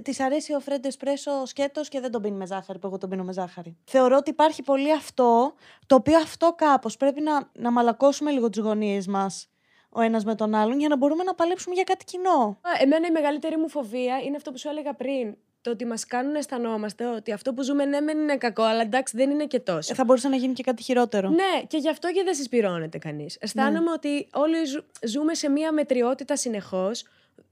[0.01, 3.09] της αρέσει ο Φρέντο Εσπρέσο σκέτος και δεν τον πίνει με ζάχαρη, που εγώ τον
[3.09, 3.77] πίνω με ζάχαρη.
[3.83, 5.53] Θεωρώ ότι υπάρχει πολύ αυτό,
[5.85, 9.49] το οποίο αυτό κάπως πρέπει να, να μαλακώσουμε λίγο τις γωνίες μας
[9.89, 12.59] ο ένας με τον άλλον για να μπορούμε να παλέψουμε για κάτι κοινό.
[12.61, 15.35] Α, Εμένα η μεγαλύτερη μου φοβία είναι αυτό που σου έλεγα πριν.
[15.61, 18.81] Το ότι μας κάνουν να αισθανόμαστε ότι αυτό που ζούμε ναι, μεν είναι κακό, αλλά
[18.81, 19.91] εντάξει δεν είναι και τόσο.
[19.91, 21.29] Ε, Θα μπορούσε να γίνει και κάτι χειρότερο.
[21.29, 23.37] Ναι, και γι' αυτό και δεν συσπειρώνεται κανείς.
[23.39, 27.03] Αισθάνομαι ότι όλοι ζου- ζούμε σε μία μετριότητα συνεχώς.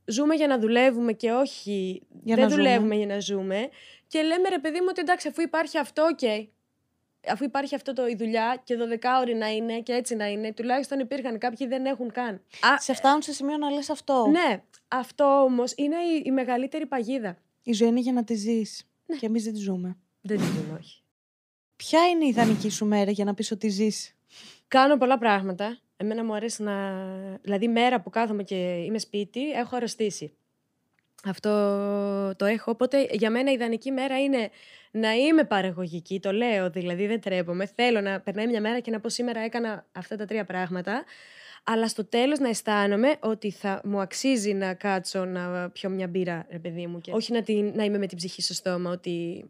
[0.06, 2.02] Ζούμε για να δουλεύουμε και όχι.
[2.24, 2.64] Για δεν να ζούμε.
[2.64, 3.70] δουλεύουμε για να ζούμε.
[4.08, 6.20] Και λέμε ρε παιδί μου ότι εντάξει, αφού υπάρχει αυτό, οκ.
[7.30, 11.00] Αφού υπάρχει αυτό το, η δουλειά και 12ωρη να είναι και έτσι να είναι, τουλάχιστον
[11.00, 12.36] υπήρχαν κάποιοι δεν έχουν καν.
[12.36, 14.28] Α, Σε φτάνουν σε σημείο να λες αυτό.
[14.28, 17.38] ναι, αυτό όμως είναι η, η μεγαλύτερη παγίδα.
[17.64, 18.88] Η ζωή είναι για να τη ζεις.
[19.06, 19.16] Ναι.
[19.18, 19.98] Και εμείς δεν τη ζούμε.
[20.22, 21.02] Δεν τη ζούμε, όχι.
[21.76, 24.16] Ποια είναι η ιδανική σου μέρα για να πεις ότι ζεις;
[24.68, 25.80] Κάνω πολλά πράγματα.
[25.98, 27.06] Εμένα μου αρέσει να.
[27.42, 30.34] Δηλαδή, μέρα που κάθομαι και είμαι σπίτι, έχω αρρωστήσει.
[31.26, 31.50] Αυτό
[32.36, 32.72] το έχω.
[32.72, 34.50] Οπότε για μένα η ιδανική μέρα είναι
[35.00, 36.20] να είμαι παραγωγική.
[36.20, 37.66] Το λέω δηλαδή, δεν τρέπομαι.
[37.66, 41.04] Θέλω να περνάει μια μέρα και να πω σήμερα έκανα αυτά τα τρία πράγματα.
[41.64, 46.48] Αλλά στο τέλος να αισθάνομαι ότι θα μου αξίζει να κάτσω να πιω μια μπύρα,
[46.50, 47.02] ρε παιδί μου.
[47.02, 48.92] Και όχι να, την, να είμαι με την ψυχή στο στόμα.
[48.92, 49.46] Ότι...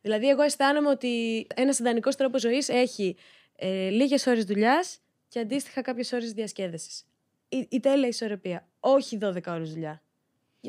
[0.00, 3.16] Δηλαδή, εγώ αισθάνομαι ότι ένας ιδανικός τρόπος ζωής έχει
[3.56, 7.04] ε, λίγες ώρες δουλειάς και αντίστοιχα κάποιες ώρες διασκέδασης.
[7.48, 8.68] Η, η τέλεια ισορροπία.
[8.80, 10.02] Όχι 12 ώρες δουλειά.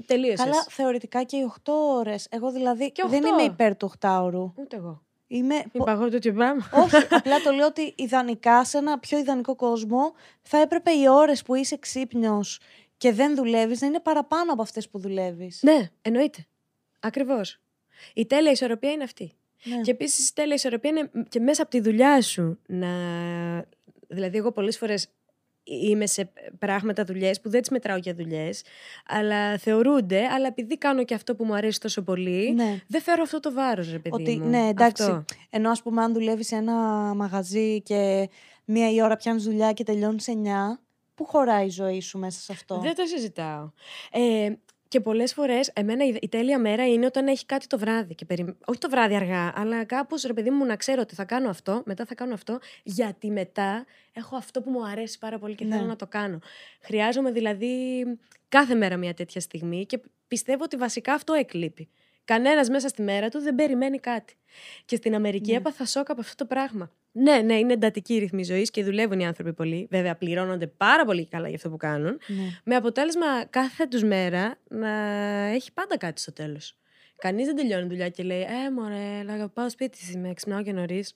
[0.05, 0.39] Τελείωσες.
[0.45, 2.27] Καλά, θεωρητικά και οι 8 ώρες.
[2.31, 3.33] Εγώ δηλαδή Και δεν οχτώ.
[3.39, 4.51] είμαι υπέρ του 8ωρου.
[4.55, 5.01] Ούτε εγώ.
[5.27, 5.55] Είμαι...
[5.55, 6.69] Μην πο- παγώ τέτοιο πράγμα.
[6.73, 11.43] Όχι, απλά το λέω ότι ιδανικά σε ένα πιο ιδανικό κόσμο θα έπρεπε οι ώρες
[11.43, 12.59] που είσαι ξύπνιος
[12.97, 15.59] και δεν δουλεύεις να είναι παραπάνω από αυτές που δουλεύεις.
[15.63, 16.45] ναι, εννοείται.
[16.99, 17.59] Ακριβώς.
[18.13, 19.31] Η τέλεια ισορροπία είναι αυτή.
[19.63, 19.81] Ναι.
[19.81, 22.87] Και επίσης η τέλεια ισορροπία είναι και μέσα από τη δουλειά σου να.
[24.07, 25.07] Δηλαδή, εγώ πολλές φορές
[25.81, 28.63] είμαι σε πράγματα δουλειές που δεν τις μετράω για δουλειές,
[29.07, 32.81] αλλά θεωρούνται, αλλά επειδή κάνω και αυτό που μου αρέσει τόσο πολύ, Ναι.
[32.87, 34.49] δεν φέρω αυτό το βάρος, ρε παιδί Ότι, μου.
[34.49, 35.03] ναι, εντάξει.
[35.03, 35.25] Αυτό.
[35.49, 36.73] Ενώ ας πούμε, αν δουλεύεις σε ένα
[37.15, 38.29] μαγαζί και
[38.65, 40.79] μία η ώρα πιάνεις δουλειά και τελειώνεις σε 9,
[41.15, 43.71] πού χωράει η ζωή σου μέσα σε αυτό; Δεν το συζητάω.
[44.11, 44.51] Ε,
[44.91, 48.15] και πολλές φορές, εμένα η, η τέλεια μέρα είναι όταν έχει κάτι το βράδυ.
[48.15, 48.57] Και περι...
[48.65, 51.81] Όχι το βράδυ αργά, αλλά κάπως ρε παιδί μου να ξέρω ότι θα κάνω αυτό,
[51.85, 55.75] μετά θα κάνω αυτό, γιατί μετά έχω αυτό που μου αρέσει πάρα πολύ και Ναι.
[55.75, 56.39] θέλω να το κάνω.
[56.81, 58.03] Χρειάζομαι δηλαδή
[58.49, 61.89] κάθε μέρα μια τέτοια στιγμή και πιστεύω ότι βασικά αυτό εκλείπει.
[62.25, 64.35] Κανένας μέσα στη μέρα του δεν περιμένει κάτι.
[64.85, 65.57] Και στην Αμερική Ναι.
[65.57, 66.91] έπαθα σοκ από αυτό το πράγμα.
[67.11, 69.87] Ναι, ναι, είναι εντατική η ρυθμή ζωής και δουλεύουν οι άνθρωποι πολύ.
[69.91, 72.19] Βέβαια, πληρώνονται πάρα πολύ καλά για αυτό που κάνουν.
[72.27, 72.43] Ναι.
[72.63, 74.89] Με αποτέλεσμα κάθε τους μέρα να
[75.45, 76.75] έχει πάντα κάτι στο τέλος.
[77.17, 81.13] Κανείς δεν τελειώνει δουλειά και λέει Ε, μωρέ, έλα, πάω σπίτι σήμερα, ξυπνάω και νωρίς.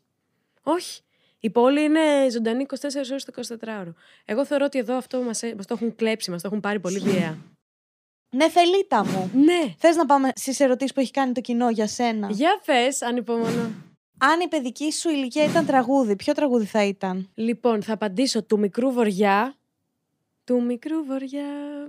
[0.64, 1.02] Όχι.
[1.39, 2.00] Η πόλη είναι
[2.32, 2.76] ζωντανή 24
[3.12, 3.93] ώρες το 24ωρο.
[4.26, 7.38] Εγώ θεωρώ ότι εδώ αυτό μας το έχουν κλέψει, μας το έχουν πάρει πολύ βία.
[8.30, 9.32] Ναι, θελήτα μου.
[9.34, 9.74] ναι.
[9.78, 13.72] Θες να πάμε στις ερωτήσεις που έχει κάνει το κοινό για σένα; Για πες, ανυπομονώ.
[14.18, 18.59] Αν η παιδική σου ηλικία ήταν τραγούδι, ποιο τραγούδι θα ήταν; Λοιπόν, θα απαντήσω του
[18.59, 19.55] μικρού βοριά.
[20.43, 21.45] Του μικρού βοριά,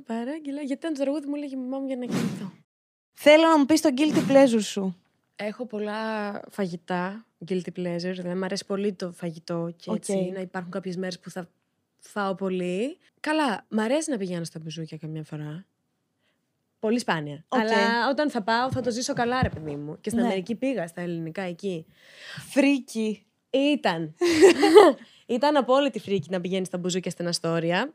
[0.06, 0.60] παράγγελα.
[0.60, 2.52] Γιατί ήταν το τραγούδι μου, έλεγε η μαμά μου για να κοιμηθώ.
[3.12, 4.96] Θέλω να μου πεις το guilty pleasure σου.
[5.36, 7.98] Έχω πολλά φαγητά, guilty pleasure.
[7.98, 10.12] Δηλαδή, μου αρέσει πολύ το φαγητό και έτσι.
[10.12, 10.34] Οκ.
[10.34, 11.48] Να υπάρχουν κάποιες μέρες που θα
[11.98, 12.98] φάω πολύ.
[13.20, 15.64] Καλά, μ' αρέσει να πηγαίνω στα μπουζούκια καμιά φορά.
[16.86, 17.44] Πολύ σπάνια.
[17.48, 17.58] Οκ.
[17.60, 20.00] Αλλά όταν θα πάω, θα το ζήσω καλά, ρε παιδί μου.
[20.00, 20.26] Και στην Ναι.
[20.28, 21.86] Αμερική πήγα, στα ελληνικά εκεί.
[22.50, 23.26] Freaky.
[23.50, 24.14] Ήταν.
[25.26, 27.92] Ήταν απόλυτη φρίκη να πηγαίνεις στα μπουζούκια στην Αστόρια.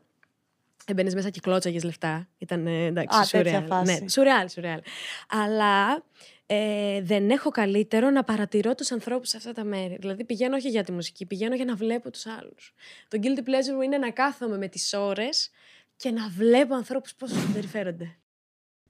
[0.86, 2.28] Έμπαινες μέσα και κλώτσαγες λεφτά.
[2.38, 3.66] Ήταν ε, εντάξει, Α, τέτοια σουρεάλ.
[3.66, 4.00] φάση.
[4.02, 4.80] Ναι, σουρεάλ, σουρεάλ.
[5.28, 6.04] Αλλά
[6.46, 9.96] ε, δεν έχω καλύτερο να παρατηρώ τους ανθρώπους σε αυτά τα μέρη.
[10.00, 12.74] Δηλαδή πηγαίνω όχι για τη μουσική, πηγαίνω για να βλέπω τους άλλους.
[13.08, 15.50] Το guilty pleasure μου είναι να κάθομαι με τις ώρες
[15.96, 18.16] και να βλέπω ανθρώπους πώ συμπεριφέρονται.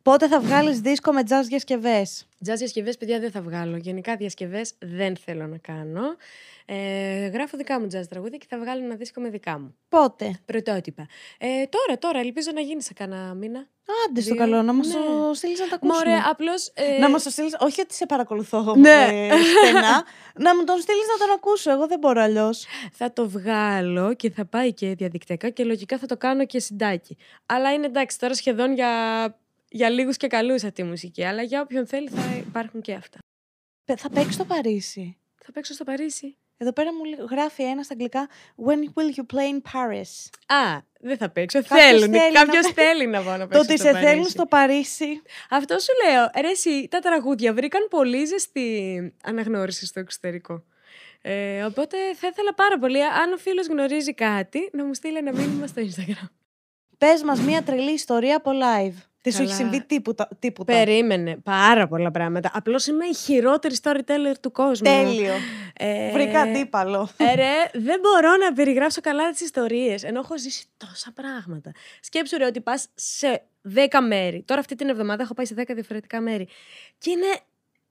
[0.03, 3.77] Πότε θα βγάλεις δίσκο με jazz διασκευές; Jazz διασκευές, παιδιά, δεν θα βγάλω.
[3.77, 6.03] Γενικά διασκευές δεν θέλω να κάνω.
[6.67, 9.75] Ε, γράφω δικά μου jazz τραγούδια και θα βγάλω ένα δίσκο με δικά μου.
[9.89, 11.07] Πότε; Πρωτότυπα.
[11.39, 13.69] Ε, τώρα, τώρα, ελπίζω να γίνεις σε κανένα μήνα.
[14.09, 14.41] Άντε στο Δύο.
[14.41, 14.93] καλό, να μας Ναι.
[14.95, 16.11] το στείλεις να τα ακούσουμε.
[16.11, 16.71] Μωρέ, απλώς.
[16.75, 17.57] Ε, Να μας το στείλεις.
[17.61, 18.91] Όχι ότι σε παρακολουθώ Ναι.
[19.11, 19.31] ε,
[19.69, 20.05] στενά.
[20.37, 21.71] να μου τον στείλεις να τον ακούσω.
[21.71, 22.65] Εγώ δεν μπορώ αλλιώς.
[22.93, 27.17] Θα το βγάλω και θα πάει και διαδικτυακά και λογικά θα το κάνω και συντάκι.
[27.47, 28.91] Αλλά είναι εντάξει, τώρα σχεδόν για,
[29.73, 31.25] για λίγους και καλούς αυτή η μουσική.
[31.25, 33.19] Αλλά για όποιον θέλει θα υπάρχουν και αυτά.
[33.97, 35.17] Θα παίξεις στο Παρίσι.
[35.45, 36.37] Θα παίξω στο Παρίσι.
[36.57, 38.29] Εδώ πέρα μου λέ- γράφει ένας στα αγγλικά
[38.67, 40.11] When will you play in Paris;
[40.47, 41.63] Α, δεν θα παίξω.
[41.63, 42.13] Κάποιος Θέλουν.
[42.15, 43.61] θέλει Κάποιος να- θέλει να πάω να Το παίξω.
[43.63, 44.09] ότι στο σε Παρίσι.
[44.11, 45.23] θέλουν στο Παρίσι.
[45.51, 46.31] Αυτό σου λέω.
[46.41, 50.65] Ρε, εσύ, τα τραγούδια βρήκαν πολύ ζεστή αναγνώριση στο εξωτερικό.
[51.23, 55.33] Ε, οπότε θα ήθελα πάρα πολύ, αν ο φίλος γνωρίζει κάτι, να μου στείλει ένα
[55.33, 56.29] μήνυμα στο Instagram.
[56.99, 58.95] Πες μας μία τρελή ιστορία από live.
[59.25, 59.63] Δεν σου έχει Καλά.
[59.63, 60.29] συμβεί τίποτα.
[60.39, 62.51] τίποτα; Περίμενε πάρα πολλά πράγματα.
[62.55, 64.87] Απλώς είμαι η χειρότερη storyteller του κόσμου.
[64.91, 65.33] Τέλειο.
[65.77, 67.09] Ε, Βρήκα αντίπαλο.
[67.17, 71.73] ε, ρε, δεν μπορώ να περιγράψω καλά τις ιστορίες, ενώ έχω ζήσει τόσα πράγματα.
[72.01, 73.43] Σκέψου ρε ότι πας σε
[73.75, 74.43] 10 μέρη.
[74.47, 76.49] Τώρα αυτή την εβδομάδα έχω πάει σε 10 διαφορετικά μέρη.
[76.99, 77.27] Και είναι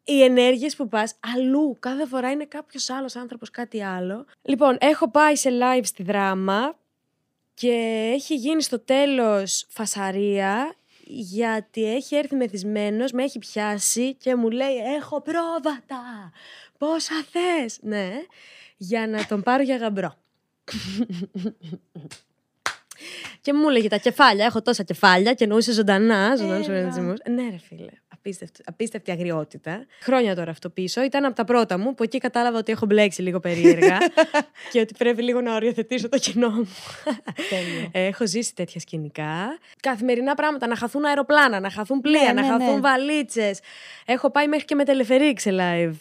[0.04, 1.78] οι ενέργειες που πας αλλού.
[1.80, 4.26] Κάθε φορά είναι κάποιος άλλος άνθρωπος κάτι άλλο.
[4.42, 6.76] Λοιπόν, έχω πάει σε live στη δράμα
[7.54, 7.72] και
[8.14, 10.76] έχει γίνει στο τέλος φασαρία
[11.14, 16.32] γιατί έχει έρθει μεθυσμένος, με έχει πιάσει και μου λέει έχω πρόβατα,
[16.78, 18.10] πόσα θες, ναι,
[18.78, 20.16] για να τον πάρω για γαμπρό.
[23.42, 26.78] και μου έλεγε τα κεφάλια, έχω τόσα κεφάλια και εννοούσε ζωντανά, ζωντανούς Έλα.
[26.78, 27.20] οργανισμούς.
[27.30, 27.92] Ναι ρε φίλε,
[28.22, 29.86] απίστευτη, απίστευτη αγριότητα.
[30.02, 33.22] Χρόνια τώρα αυτό πίσω, ήταν από τα πρώτα μου που εκεί κατάλαβα ότι έχω μπλέξει
[33.22, 33.98] λίγο περίεργα
[34.72, 36.68] και ότι πρέπει λίγο να οριοθετήσω το κοινό μου.
[37.50, 37.90] Τέλειο.
[37.92, 39.58] Ε, Έχω ζήσει τέτοια σκηνικά.
[39.80, 40.68] Καθημερινά πράγματα.
[40.68, 42.80] Να χαθούν αεροπλάνα, να χαθούν πλοία, Ναι, να ναι, χαθούν ναι.
[42.80, 43.60] βαλίτσες.
[44.06, 45.96] Έχω πάει μέχρι και με τελεφερίκ σε live.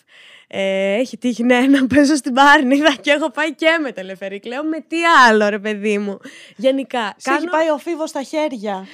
[0.53, 4.47] Ε, έχει τύχει ναι, να παίζω στην Πάρνηθα και έχω πάει και με τελεφερίκ.
[4.47, 6.18] Λέω με τι άλλο, ρε παιδί μου.
[6.57, 7.14] Γενικά.
[7.16, 8.87] Σε έχει πάει ο φίβος στα χέρια.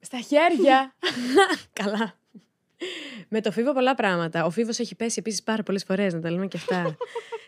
[0.00, 0.94] Στα χέρια.
[1.80, 2.14] Καλά.
[3.28, 4.44] Με το Φίβο πολλά πράγματα.
[4.44, 6.96] Ο Φίβος έχει πέσει επίσης πάρα πολλές φορές, να τα λέμε και αυτά.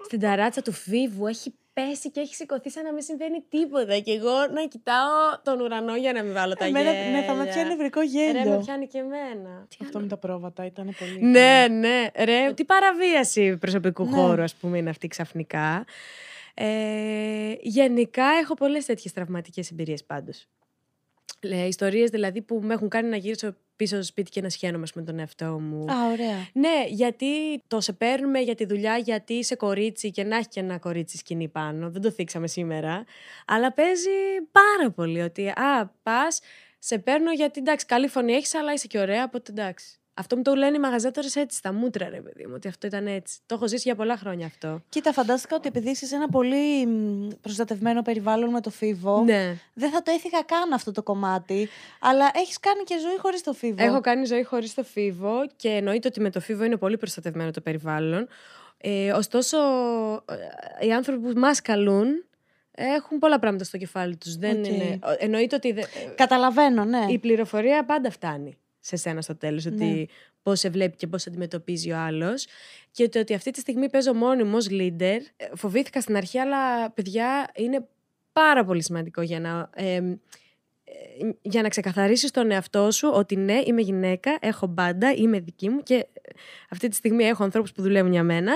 [0.04, 3.98] Στην ταράτσα του Φίβου έχει πέσει και έχει σηκωθεί σαν να μην συμβαίνει τίποτα.
[3.98, 7.10] Και εγώ να κοιτάω τον ουρανό για να μην βάλω τα Εμένα, γέλια.
[7.10, 8.50] ναι, θα με πιάνει νευρικό Ρε, γέλιο.
[8.50, 9.66] με πιάνει και εμένα.
[9.68, 11.20] Τι Αυτό με τα πρόβατα ήταν πολύ.
[11.22, 12.06] ναι, ναι.
[12.24, 14.10] Ρε, τι παραβίαση προσωπικού Ναι.
[14.10, 15.84] χώρου, ας πούμε, είναι αυτή ξαφνικά.
[16.54, 20.46] Ε, γενικά έχω πολλές τέτοιες τραυματικές εμπειρίες πάντως.
[21.40, 24.86] Ε, ιστορίες δηλαδή που με έχουν κάνει να γυρίσω πίσω στο σπίτι και να σχένομαι
[24.94, 25.92] με τον εαυτό μου.
[25.92, 26.48] Α, ωραία.
[26.52, 30.60] Ναι, γιατί το σε παίρνουμε για τη δουλειά, γιατί είσαι κορίτσι και να έχει και
[30.60, 31.90] ένα κορίτσι σκηνή πάνω.
[31.90, 33.04] Δεν το θίξαμε σήμερα.
[33.46, 34.10] Αλλά παίζει
[34.52, 36.40] πάρα πολύ ότι, α, πας,
[36.78, 39.98] σε παίρνω γιατί εντάξει, καλή φωνή έχεις, αλλά είσαι και ωραία, οπότε εντάξει.
[40.18, 43.06] Αυτό μου το λένε οι μαγαζάτορες έτσι, στα μούτρα, ρε παιδί μου, ότι αυτό ήταν
[43.06, 43.38] έτσι.
[43.46, 44.82] Το έχω ζήσει για πολλά χρόνια αυτό.
[44.88, 49.56] Κοίτα, φαντάστηκα ότι επειδή είσαι σε ένα πολύ μ, προστατευμένο περιβάλλον με το φίβο, Ναι.
[49.74, 51.68] δεν θα το έθιγα καν αυτό το κομμάτι.
[52.00, 53.84] Αλλά έχεις κάνει και ζωή χωρίς το φίβο.
[53.84, 57.50] Έχω κάνει ζωή χωρίς το φίβο και εννοείται ότι με το φίβο είναι πολύ προστατευμένο
[57.50, 58.28] το περιβάλλον.
[58.78, 59.56] Ε, ωστόσο,
[60.80, 62.24] ε, οι άνθρωποι που μας καλούν
[62.78, 64.36] έχουν πολλά πράγματα στο κεφάλι τους.
[64.36, 64.66] Δεν Οκ.
[64.66, 64.98] είναι.
[65.18, 65.82] Εννοείται ότι δε-
[66.14, 67.06] Καταλαβαίνω, ναι.
[67.08, 68.56] η πληροφορία πάντα φτάνει
[68.86, 69.64] σε σένα στο τέλος.
[69.64, 69.72] Ναι.
[69.74, 70.08] Ότι
[70.42, 72.46] πώς σε βλέπει και πώς σε αντιμετωπίζει ο άλλος.
[72.90, 75.18] Και ότι, ότι αυτή τη στιγμή παίζω μόνιμο leader.
[75.36, 77.86] Ε, Φοβήθηκα στην αρχή, αλλά παιδιά είναι
[78.32, 79.70] πάρα πολύ σημαντικό για να.
[79.74, 85.40] ε, ε, για να ξεκαθαρίσεις τον εαυτό σου ότι ναι, είμαι γυναίκα, έχω μπάντα, είμαι
[85.40, 86.06] δική μου και ε,
[86.70, 88.52] αυτή τη στιγμή έχω ανθρώπους που δουλεύουν για μένα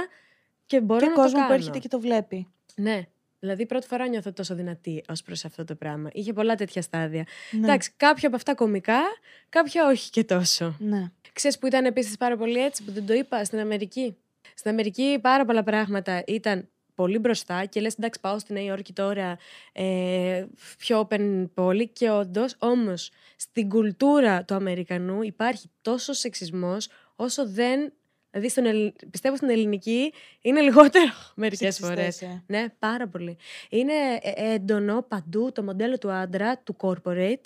[0.67, 1.55] και μπορώ Και να το κόσμο που κάνω.
[1.55, 2.47] έρχεται και το βλέπει.
[2.77, 3.07] Ναι.
[3.41, 6.11] Δηλαδή, πρώτη φορά νιώθω τόσο δυνατή ως προς αυτό το πράγμα.
[6.13, 7.27] Είχε πολλά τέτοια στάδια.
[7.51, 7.67] Ναι.
[7.67, 9.01] Εντάξει, κάποια από αυτά κομικά,
[9.49, 10.77] κάποια όχι και τόσο.
[10.79, 11.11] Ναι.
[11.33, 14.17] Ξέρεις που ήταν επίσης πάρα πολύ έτσι, που δεν το είπα στην Αμερική.
[14.55, 18.93] Στην Αμερική πάρα πολλά πράγματα ήταν πολύ μπροστά και λες εντάξει πάω στη Νέα Υόρκη
[18.93, 19.39] τώρα
[19.73, 20.45] ε,
[20.79, 27.93] πιο open πόλη και όντως, όμως στην κουλτούρα του Αμερικανού υπάρχει τόσο σεξισμός όσο δεν,
[28.31, 31.05] δηλαδή στον Ελλ- πιστεύω στην ελληνική είναι λιγότερο
[31.35, 32.23] μερικές Σεξιστές, φορές.
[32.23, 32.43] ε.
[32.47, 33.37] Ναι, πάρα πολύ.
[33.71, 37.43] Είναι ε, έντονο παντού το μοντέλο του άντρα, του corporate,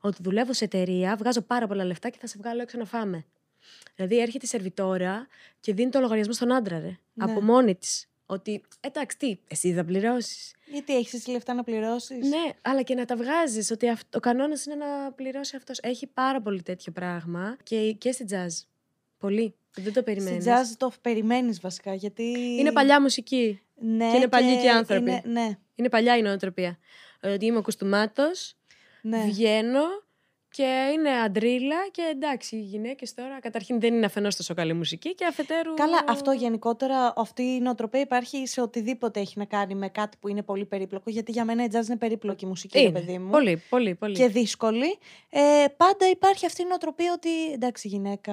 [0.00, 3.24] ότι δουλεύω σε εταιρεία, βγάζω πάρα πολλά λεφτά και θα σε βγάλω έξω να φάμε.
[3.94, 5.26] Δηλαδή έρχεται η σερβιτόρα
[5.60, 6.86] και δίνει το λογαριασμό στον άντρα, ρε.
[7.14, 7.24] Ναι.
[7.24, 8.06] Από μόνη της.
[8.26, 10.54] Ότι εντάξει, τι, εσύ θα πληρώσεις.
[10.66, 13.70] Γιατί έχεις εσύ λεφτά να πληρώσεις; Ναι, αλλά και να τα βγάζεις.
[13.70, 15.78] Ότι αυ- ο κανόνας είναι να πληρώσει αυτός.
[15.82, 18.66] Έχει πάρα πολύ τέτοιο πράγμα και, και στη jazz.
[19.18, 19.54] Πολύ.
[19.76, 20.42] Δεν το περιμένεις.
[20.42, 21.94] Στην jazz το περιμένεις βασικά.
[21.94, 22.22] Γιατί.
[22.58, 23.60] Είναι παλιά μουσική.
[23.74, 25.10] Ναι, και είναι παλιοί και άνθρωποι.
[25.10, 26.78] είναι- ναι, Είναι παλιά η νοοτροπία.
[27.22, 28.54] Ότι είμαι ο κουστούμάτος,
[29.02, 29.24] ναι.
[29.24, 29.80] βγαίνω
[30.58, 35.14] και είναι αντρίλα και εντάξει, οι γυναίκες τώρα καταρχήν δεν είναι αφενός τόσο καλή μουσική
[35.14, 35.74] και αφετέρου.
[35.74, 40.28] Καλά, αυτό γενικότερα, αυτή η νοοτροπία υπάρχει σε οτιδήποτε έχει να κάνει με κάτι που
[40.28, 41.10] είναι πολύ περίπλοκο.
[41.10, 42.98] Γιατί για μένα η jazz είναι περίπλοκη μουσική, ρε είναι.
[42.98, 43.30] παιδί μου.
[43.30, 44.14] Πολύ, πολύ, πολύ.
[44.14, 44.98] Και δύσκολη.
[45.30, 45.40] Ε,
[45.76, 48.32] πάντα υπάρχει αυτή η νοοτροπία ότι εντάξει, η γυναίκα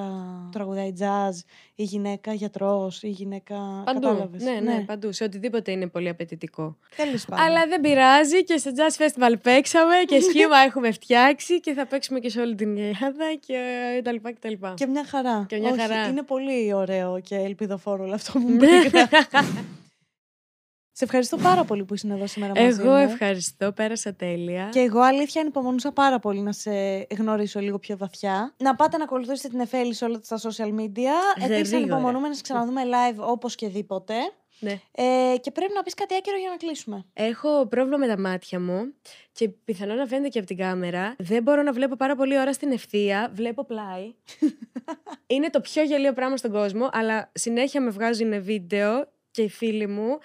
[0.52, 1.34] τραγουδάει jazz,
[1.76, 3.82] η γυναίκα γιατρός, η γυναίκα.
[3.86, 4.00] Παντού.
[4.00, 4.44] Κατάλαβες.
[4.44, 5.12] Ναι, ναι, παντού.
[5.12, 6.78] Σε οτιδήποτε είναι πολύ απαιτητικό.
[6.96, 7.46] Τέλος πάντων.
[7.46, 12.15] Αλλά δεν πειράζει και στο Jazz Festival παίξαμε και σχήμα έχουμε φτιάξει και θα παίξουμε
[12.20, 13.58] και σε όλη την Ελλάδα και
[14.04, 14.74] τα λοιπά και τα λοιπά.
[14.78, 15.46] Και μια χαρά.
[15.50, 16.08] Και μια Όχι, χαρά.
[16.08, 18.58] Είναι πολύ ωραίο και ελπιδοφόρο όλο αυτό που μου Ναι.
[18.58, 19.28] περιγράφεις.
[20.98, 22.98] Σε ευχαριστώ πάρα πολύ που ήσουν εδώ σήμερα μαζί Εγώ μου.
[22.98, 24.70] ευχαριστώ, πέρασα τέλεια.
[24.72, 26.72] Και εγώ αλήθεια ανυπομονούσα πάρα πολύ να σε
[27.18, 28.54] γνωρίσω λίγο πιο βαθιά.
[28.58, 31.44] Να πάτε να ακολουθήσετε την Εφέλη σε όλα τα social media.
[31.44, 31.78] Επίσης, Γρήγορα.
[31.96, 34.14] ανυπομονούμε να σε ξαναδούμε live όπως και δίποτε.
[34.60, 34.80] Ναι.
[34.92, 37.06] Ε, και πρέπει να πεις κάτι άκυρο για να κλείσουμε.
[37.14, 38.94] Έχω πρόβλημα με τα μάτια μου
[39.32, 41.16] και πιθανόν να φαίνεται και από την κάμερα.
[41.18, 43.32] Δεν μπορώ να βλέπω πάρα πολύ ώρα στην ευθεία.
[43.34, 44.14] Βλέπω πλάι.
[45.28, 49.88] είναι το πιο γελίο πράγμα στον κόσμο, αλλά συνέχεια με βγάζουν βίντεο και οι φίλοι
[49.88, 50.18] μου.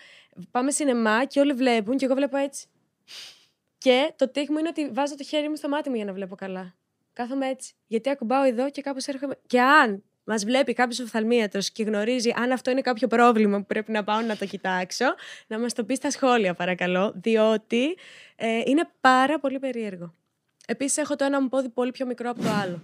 [0.50, 2.66] Πάμε σινεμά και όλοι βλέπουν και εγώ βλέπω έτσι.
[3.78, 6.12] Και το τείχ μου είναι ότι βάζω το χέρι μου στο μάτι μου για να
[6.12, 6.74] βλέπω καλά.
[7.12, 7.74] Κάθομαι έτσι.
[7.86, 9.38] Γιατί ακουμπάω εδώ και κάπως έρχομαι.
[9.46, 13.92] Και αν μας βλέπει κάποιος οφθαλμίατρος και γνωρίζει αν αυτό είναι κάποιο πρόβλημα που πρέπει
[13.92, 15.04] να πάω να το κοιτάξω,
[15.46, 17.12] να μας το πει στα σχόλια, παρακαλώ.
[17.14, 17.96] Διότι
[18.36, 20.14] ε, είναι πάρα πολύ περίεργο.
[20.66, 22.82] Επίσης, έχω το ένα μου πόδι πολύ πιο μικρό από το άλλο.